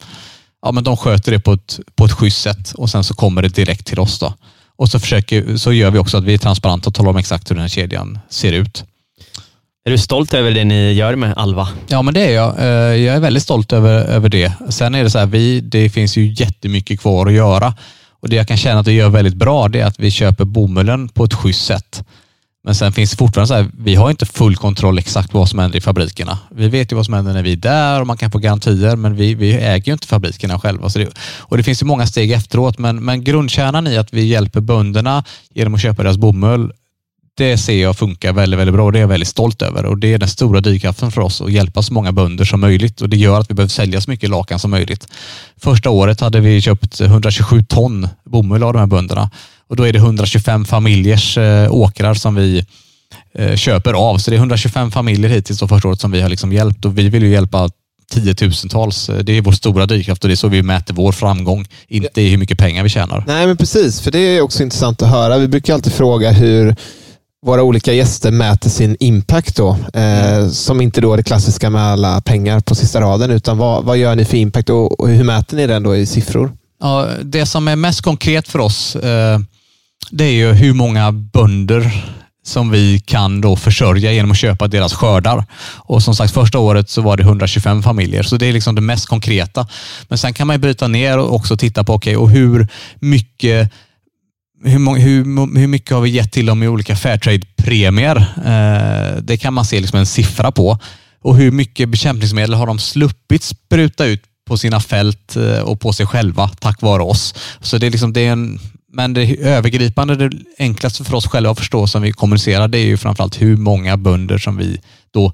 [0.62, 3.42] ja, men de sköter det på ett, på ett schysst sätt och sen så kommer
[3.42, 4.20] det direkt till oss.
[4.20, 4.34] Då.
[4.76, 7.52] Och så, försöker, så gör vi också att vi är transparenta och talar om exakt
[7.52, 8.84] hur den här kedjan ser ut.
[9.86, 11.68] Är du stolt över det ni gör med Alva?
[11.88, 12.60] Ja, men det är jag.
[12.60, 12.66] Eh,
[13.06, 14.52] jag är väldigt stolt över, över det.
[14.70, 17.74] Sen är det så här, vi, det finns ju jättemycket kvar att göra.
[18.20, 20.46] Och Det jag kan känna att vi gör väldigt bra det är att vi köper
[20.46, 22.04] bomullen på ett schysst sätt.
[22.64, 25.60] Men sen finns det fortfarande så här, vi har inte full kontroll exakt vad som
[25.60, 26.40] händer i fabrikerna.
[26.52, 28.96] Vi vet ju vad som händer när vi är där och man kan få garantier,
[28.96, 30.90] men vi, vi äger ju inte fabrikerna själva.
[30.90, 31.10] Så det,
[31.40, 35.24] och det finns ju många steg efteråt, men, men grundkärnan i att vi hjälper bönderna
[35.54, 36.72] genom att köpa deras bomull
[37.38, 39.86] det ser jag funkar väldigt, väldigt bra och det är jag väldigt stolt över.
[39.86, 43.02] Och Det är den stora drivkraften för oss att hjälpa så många bönder som möjligt
[43.02, 45.08] och det gör att vi behöver sälja så mycket lakan som möjligt.
[45.58, 49.30] Första året hade vi köpt 127 ton bomull av de här bönderna
[49.68, 52.66] och då är det 125 familjers eh, åkrar som vi
[53.34, 54.18] eh, köper av.
[54.18, 56.98] Så det är 125 familjer hittills och första året som vi har liksom hjälpt och
[56.98, 57.70] vi vill ju hjälpa
[58.12, 59.10] tiotusentals.
[59.10, 62.22] Eh, det är vår stora drivkraft och det är så vi mäter vår framgång, inte
[62.22, 63.24] i hur mycket pengar vi tjänar.
[63.28, 64.02] Nej, men precis.
[64.02, 65.38] För det är också intressant att höra.
[65.38, 66.76] Vi brukar alltid fråga hur
[67.48, 71.82] våra olika gäster mäter sin impact då, eh, som inte då är det klassiska med
[71.82, 75.24] alla pengar på sista raden, utan vad, vad gör ni för impact och, och hur
[75.24, 76.52] mäter ni den då i siffror?
[76.82, 79.40] Ja, det som är mest konkret för oss, eh,
[80.12, 82.06] det är ju hur många bönder
[82.46, 85.46] som vi kan då försörja genom att köpa deras skördar.
[85.76, 88.82] Och som sagt, första året så var det 125 familjer, så det är liksom det
[88.82, 89.68] mest konkreta.
[90.08, 92.68] Men sen kan man bryta ner och också titta på, okej, okay, och hur
[93.00, 93.72] mycket
[94.68, 98.16] hur, hur, hur mycket har vi gett till dem i olika Fairtrade-premier?
[98.46, 100.80] Eh, det kan man se liksom en siffra på.
[101.22, 105.94] Och hur mycket bekämpningsmedel har de sluppit spruta ut på sina fält eh, och på
[105.94, 107.36] sig själva tack vare oss.
[107.62, 108.60] Så det är liksom, det är en,
[108.94, 112.86] men det övergripande, det enklaste för oss själva att förstå som vi kommunicerar, det är
[112.86, 114.82] ju framförallt hur många bönder som vi
[115.14, 115.34] då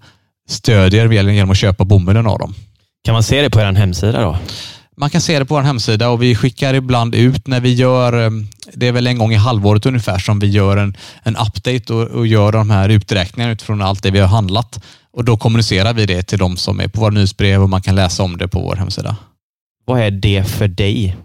[0.49, 2.55] stödjer genom att köpa bomullen av dem.
[3.05, 4.37] Kan man se det på er hemsida då?
[4.97, 8.25] Man kan se det på vår hemsida och vi skickar ibland ut när vi gör,
[8.25, 8.31] eh,
[8.73, 12.07] det är väl en gång i halvåret ungefär som vi gör en, en update och,
[12.07, 14.83] och gör de här uträkningarna utifrån allt det vi har handlat.
[15.13, 17.95] Och då kommunicerar vi det till de som är på våra nyhetsbrev och man kan
[17.95, 19.17] läsa om det på vår hemsida.
[19.85, 21.17] Vad är det för dig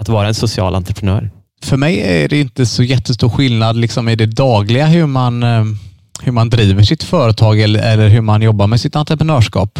[0.00, 1.30] att vara en social entreprenör?
[1.62, 5.64] För mig är det inte så jättestor skillnad liksom i det dagliga hur man, eh,
[6.22, 9.78] hur man driver sitt företag eller, eller hur man jobbar med sitt entreprenörskap.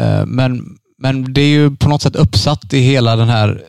[0.00, 3.62] Eh, men men det är ju på något sätt uppsatt i hela den här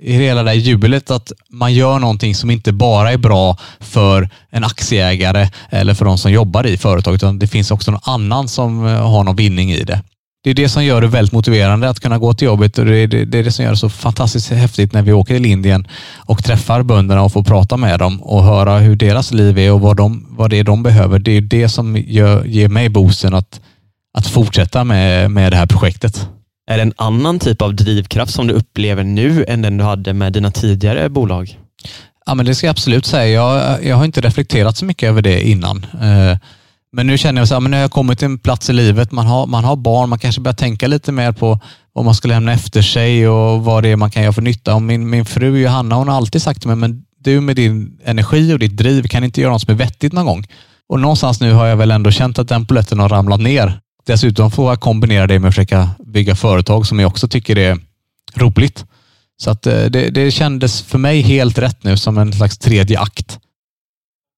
[0.00, 4.28] i hela det här jublet att man gör någonting som inte bara är bra för
[4.50, 8.48] en aktieägare eller för de som jobbar i företaget, utan det finns också någon annan
[8.48, 10.02] som eh, har någon vinning i det.
[10.44, 12.96] Det är det som gör det väldigt motiverande att kunna gå till jobbet och det
[12.96, 15.46] är det, det, är det som gör det så fantastiskt häftigt när vi åker till
[15.46, 19.72] Indien och träffar bönderna och får prata med dem och höra hur deras liv är
[19.72, 21.18] och vad, de, vad det är de behöver.
[21.18, 23.60] Det är det som gör, ger mig boosten att,
[24.18, 26.28] att fortsätta med, med det här projektet.
[26.66, 30.12] Är det en annan typ av drivkraft som du upplever nu än den du hade
[30.12, 31.58] med dina tidigare bolag?
[32.26, 33.26] Ja, men det ska jag absolut säga.
[33.26, 35.86] Jag, jag har inte reflekterat så mycket över det innan.
[36.02, 36.38] Eh,
[36.92, 39.12] men nu känner jag att nu har jag kommit till en plats i livet.
[39.12, 41.60] Man har, man har barn, man kanske börjar tänka lite mer på
[41.92, 44.74] vad man ska lämna efter sig och vad det är man kan göra för nytta.
[44.74, 47.98] Och min, min fru Johanna hon har alltid sagt till mig, men du med din
[48.04, 50.46] energi och ditt driv kan inte göra något som är vettigt någon gång.
[50.88, 53.80] Och någonstans nu har jag väl ändå känt att den polletten har ramlat ner.
[54.06, 57.78] Dessutom får jag kombinera det med att försöka bygga företag som jag också tycker är
[58.34, 58.84] roligt.
[59.36, 63.00] Så att eh, det, det kändes för mig helt rätt nu som en slags tredje
[63.00, 63.38] akt.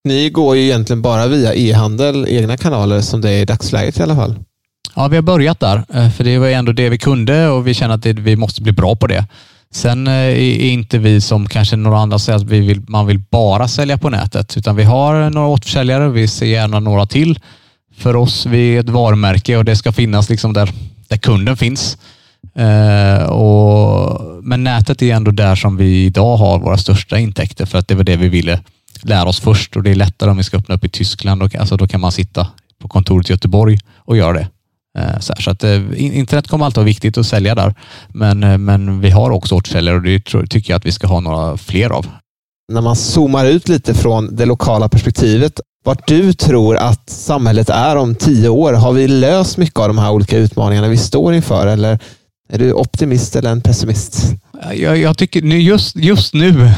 [0.05, 4.03] Ni går ju egentligen bara via e-handel, egna kanaler som det är i dagsläget i
[4.03, 4.35] alla fall.
[4.95, 7.75] Ja, vi har börjat där, eh, för det var ändå det vi kunde och vi
[7.75, 9.27] känner att det, vi måste bli bra på det.
[9.71, 13.19] Sen eh, är inte vi som kanske några andra säger att vi vill, man vill
[13.19, 16.09] bara sälja på nätet, utan vi har några återförsäljare.
[16.09, 17.39] Vi ser gärna några till.
[17.97, 20.73] För oss, vi är ett varumärke och det ska finnas liksom där,
[21.09, 21.99] där kunden finns.
[22.55, 27.79] Eh, och, men nätet är ändå där som vi idag har våra största intäkter för
[27.79, 28.61] att det var det vi ville
[29.03, 31.43] lära oss först och det är lättare om vi ska öppna upp i Tyskland.
[31.43, 32.47] Och, alltså, då kan man sitta
[32.79, 34.49] på kontoret i Göteborg och göra det.
[34.99, 37.75] Eh, så, så att, eh, internet kommer alltid vara viktigt att sälja där,
[38.09, 41.07] men, eh, men vi har också återförsäljare och det tror, tycker jag att vi ska
[41.07, 42.07] ha några fler av.
[42.73, 47.97] När man zoomar ut lite från det lokala perspektivet, vart du tror att samhället är
[47.97, 48.73] om tio år?
[48.73, 51.99] Har vi löst mycket av de här olika utmaningarna vi står inför eller
[52.49, 54.33] är du optimist eller en pessimist?
[54.75, 56.71] Jag, jag tycker just, just nu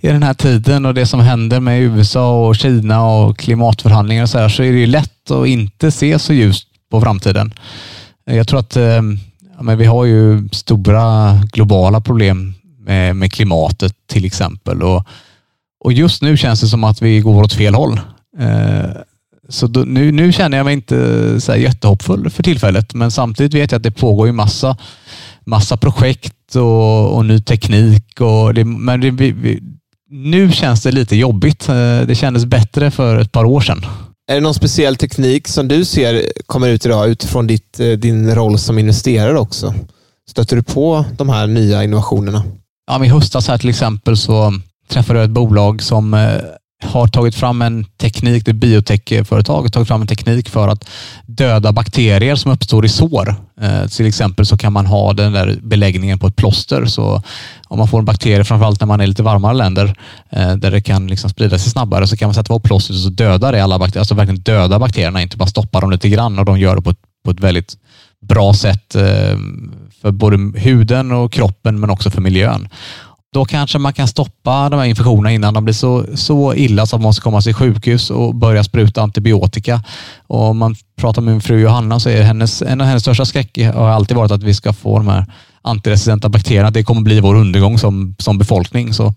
[0.00, 4.28] i den här tiden och det som händer med USA och Kina och klimatförhandlingar och
[4.28, 7.54] så, här, så är det ju lätt att inte se så ljust på framtiden.
[8.24, 9.02] Jag tror att eh,
[9.56, 15.04] ja, men vi har ju stora globala problem med, med klimatet till exempel och,
[15.84, 18.00] och just nu känns det som att vi går åt fel håll.
[18.38, 18.90] Eh,
[19.48, 23.54] så då, nu, nu känner jag mig inte så här jättehoppfull för tillfället, men samtidigt
[23.54, 24.76] vet jag att det pågår ju massa,
[25.46, 28.20] massa projekt och, och ny teknik.
[28.20, 29.62] Och det, men det, vi,
[30.10, 31.68] nu känns det lite jobbigt.
[31.68, 33.86] Eh, det kändes bättre för ett par år sedan.
[34.30, 38.34] Är det någon speciell teknik som du ser kommer ut idag utifrån ditt, eh, din
[38.34, 39.74] roll som investerare också?
[40.30, 42.44] Stöter du på de här nya innovationerna?
[42.86, 44.52] Ja, I höstas här till exempel så
[44.88, 46.14] träffade jag ett bolag som
[46.84, 50.88] har tagit fram en teknik, det biotechföretag har tagit fram en teknik för att
[51.26, 53.34] döda bakterier som uppstår i sår.
[53.60, 56.86] Eh, till exempel så kan man ha den där beläggningen på ett plåster.
[56.86, 57.22] Så
[57.68, 59.94] om man får en bakterie, framförallt när man är i lite varmare länder,
[60.30, 63.02] eh, där det kan liksom sprida sig snabbare, så kan man sätta på plåstret och
[63.02, 64.00] så dödar det alla bakterier.
[64.00, 66.90] Alltså verkligen döda bakterierna, inte bara stoppa dem lite grann och de gör det på
[66.90, 67.76] ett, på ett väldigt
[68.20, 69.38] bra sätt eh,
[70.02, 72.68] för både huden och kroppen men också för miljön.
[73.34, 76.96] Då kanske man kan stoppa de här infektionerna innan de blir så, så illa så
[76.96, 79.82] att man måste komma till sjukhus och börja spruta antibiotika.
[80.26, 83.24] Och om man pratar med min fru Johanna så är hennes, en av hennes största
[83.24, 85.26] skräck har alltid varit att vi ska få de här
[85.62, 86.70] antiresistenta bakterierna.
[86.70, 88.94] Det kommer bli vår undergång som, som befolkning.
[88.94, 89.14] Så,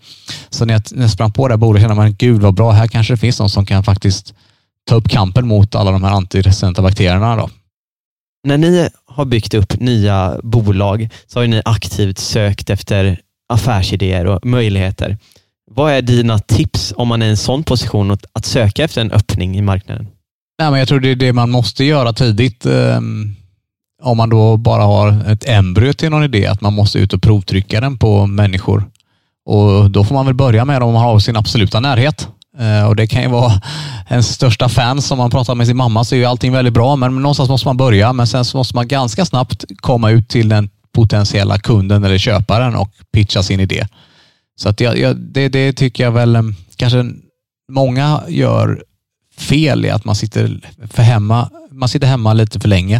[0.50, 2.70] så när, jag, när jag sprang på det här bordet kände man, gud vad bra,
[2.70, 4.34] här kanske det finns någon som kan faktiskt
[4.88, 7.36] ta upp kampen mot alla de här antiresistenta bakterierna.
[7.36, 7.50] Då.
[8.48, 13.20] När ni har byggt upp nya bolag så har ni aktivt sökt efter
[13.52, 15.18] affärsidéer och möjligheter.
[15.70, 19.12] Vad är dina tips om man är i en sån position att söka efter en
[19.12, 20.06] öppning i marknaden?
[20.58, 22.66] Nej, men jag tror det är det man måste göra tidigt.
[22.66, 23.34] Ehm,
[24.02, 27.22] om man då bara har ett embryo till någon idé, att man måste ut och
[27.22, 28.84] provtrycka den på människor.
[29.46, 32.28] Och Då får man väl börja med om man har sin absoluta närhet.
[32.58, 33.52] Eh, och Det kan ju vara
[34.08, 35.10] ens största fans.
[35.10, 37.68] Om man pratar med sin mamma så är ju allting väldigt bra, men någonstans måste
[37.68, 38.12] man börja.
[38.12, 42.74] Men sen så måste man ganska snabbt komma ut till den potentiella kunden eller köparen
[42.74, 43.86] och pitcha sin idé.
[44.56, 46.42] Så att jag, jag, det, det tycker jag väl eh,
[46.76, 47.10] kanske
[47.72, 48.84] många gör
[49.38, 52.96] fel i att man sitter, för hemma, man sitter hemma lite för länge.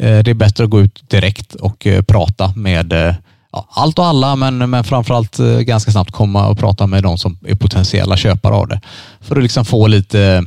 [0.00, 3.16] Eh, det är bättre att gå ut direkt och eh, prata med
[3.52, 7.38] ja, allt och alla, men, men framförallt ganska snabbt komma och prata med de som
[7.46, 8.80] är potentiella köpare av det.
[9.20, 10.44] För att liksom få lite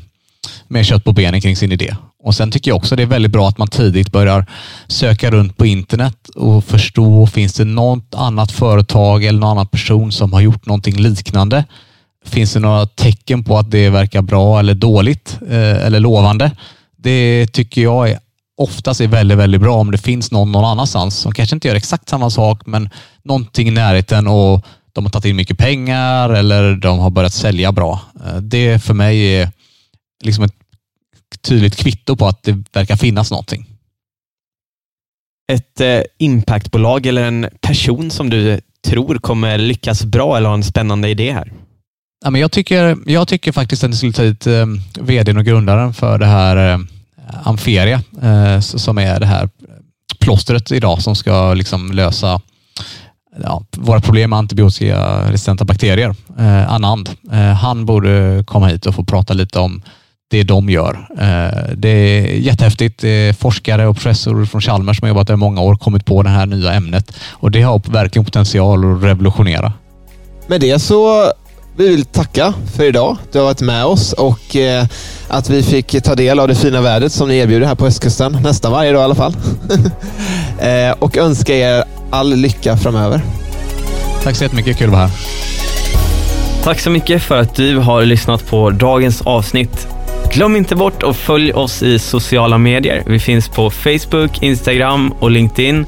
[0.67, 1.95] mer kött på benen kring sin idé.
[2.24, 4.45] Och Sen tycker jag också det är väldigt bra att man tidigt börjar
[4.88, 10.11] söka runt på internet och förstå, finns det något annat företag eller någon annan person
[10.11, 11.65] som har gjort någonting liknande?
[12.26, 16.51] Finns det några tecken på att det verkar bra eller dåligt eh, eller lovande?
[16.97, 18.20] Det tycker jag är
[18.57, 21.76] oftast är väldigt, väldigt bra om det finns någon någon annanstans som kanske inte gör
[21.76, 22.89] exakt samma sak, men
[23.24, 27.72] någonting i närheten och de har tagit in mycket pengar eller de har börjat sälja
[27.72, 28.01] bra.
[28.26, 29.51] Eh, det för mig är
[30.24, 30.55] liksom ett
[31.41, 33.65] tydligt kvitto på att det verkar finnas någonting.
[35.51, 40.63] Ett eh, impactbolag eller en person som du tror kommer lyckas bra eller har en
[40.63, 41.53] spännande idé här?
[42.23, 44.65] Ja, men jag, tycker, jag tycker faktiskt att ni skulle ta hit eh,
[44.99, 46.80] vdn och grundaren för det här eh,
[47.43, 49.49] Amferia, eh, som är det här
[50.19, 52.41] plåstret idag som ska liksom lösa
[53.43, 56.15] ja, våra problem med antibiotikaresistenta bakterier.
[56.39, 59.82] Eh, Anand, eh, han borde komma hit och få prata lite om
[60.30, 61.07] det de gör.
[61.19, 63.01] Eh, det är jättehäftigt.
[63.01, 66.05] Det är forskare och professor från Chalmers som har jobbat där i många år kommit
[66.05, 69.73] på det här nya ämnet och det har verkligen potential att revolutionera.
[70.47, 71.32] Med det så
[71.77, 73.17] vi vill tacka för idag.
[73.32, 74.86] Du har varit med oss och eh,
[75.27, 78.38] att vi fick ta del av det fina vädret som ni erbjuder här på östkusten.
[78.43, 79.34] Nästan varje dag i alla fall.
[80.59, 83.21] eh, och önska er all lycka framöver.
[84.23, 84.77] Tack så jättemycket.
[84.77, 85.11] Kul att vara här.
[86.63, 89.88] Tack så mycket för att du har lyssnat på dagens avsnitt.
[90.32, 93.03] Glöm inte bort att följa oss i sociala medier.
[93.05, 95.86] Vi finns på Facebook, Instagram och LinkedIn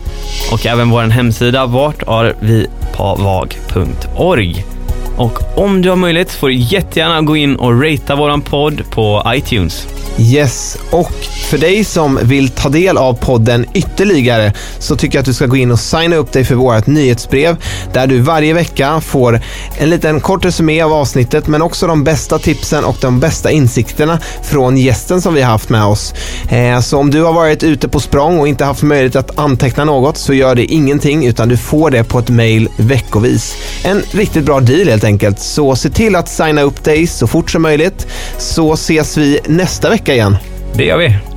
[0.51, 4.65] och även vår hemsida vartarvipavag.org.
[5.21, 9.23] Och om du har möjlighet får du jättegärna gå in och ratea våran podd på
[9.27, 9.87] iTunes.
[10.19, 11.11] Yes, och
[11.49, 15.45] för dig som vill ta del av podden ytterligare så tycker jag att du ska
[15.45, 17.57] gå in och signa upp dig för vårt nyhetsbrev
[17.93, 19.41] där du varje vecka får
[19.77, 24.19] en liten kort resumé av avsnittet men också de bästa tipsen och de bästa insikterna
[24.43, 26.13] från gästen som vi har haft med oss.
[26.49, 29.85] Eh, så om du har varit ute på språng och inte haft möjlighet att anteckna
[29.85, 33.55] något så gör det ingenting utan du får det på ett mail veckovis.
[33.83, 35.39] En riktigt bra deal helt enkelt enkelt.
[35.39, 38.07] Så se till att signa upp dig så fort som möjligt
[38.37, 40.37] så ses vi nästa vecka igen.
[40.73, 41.30] Det gör vi.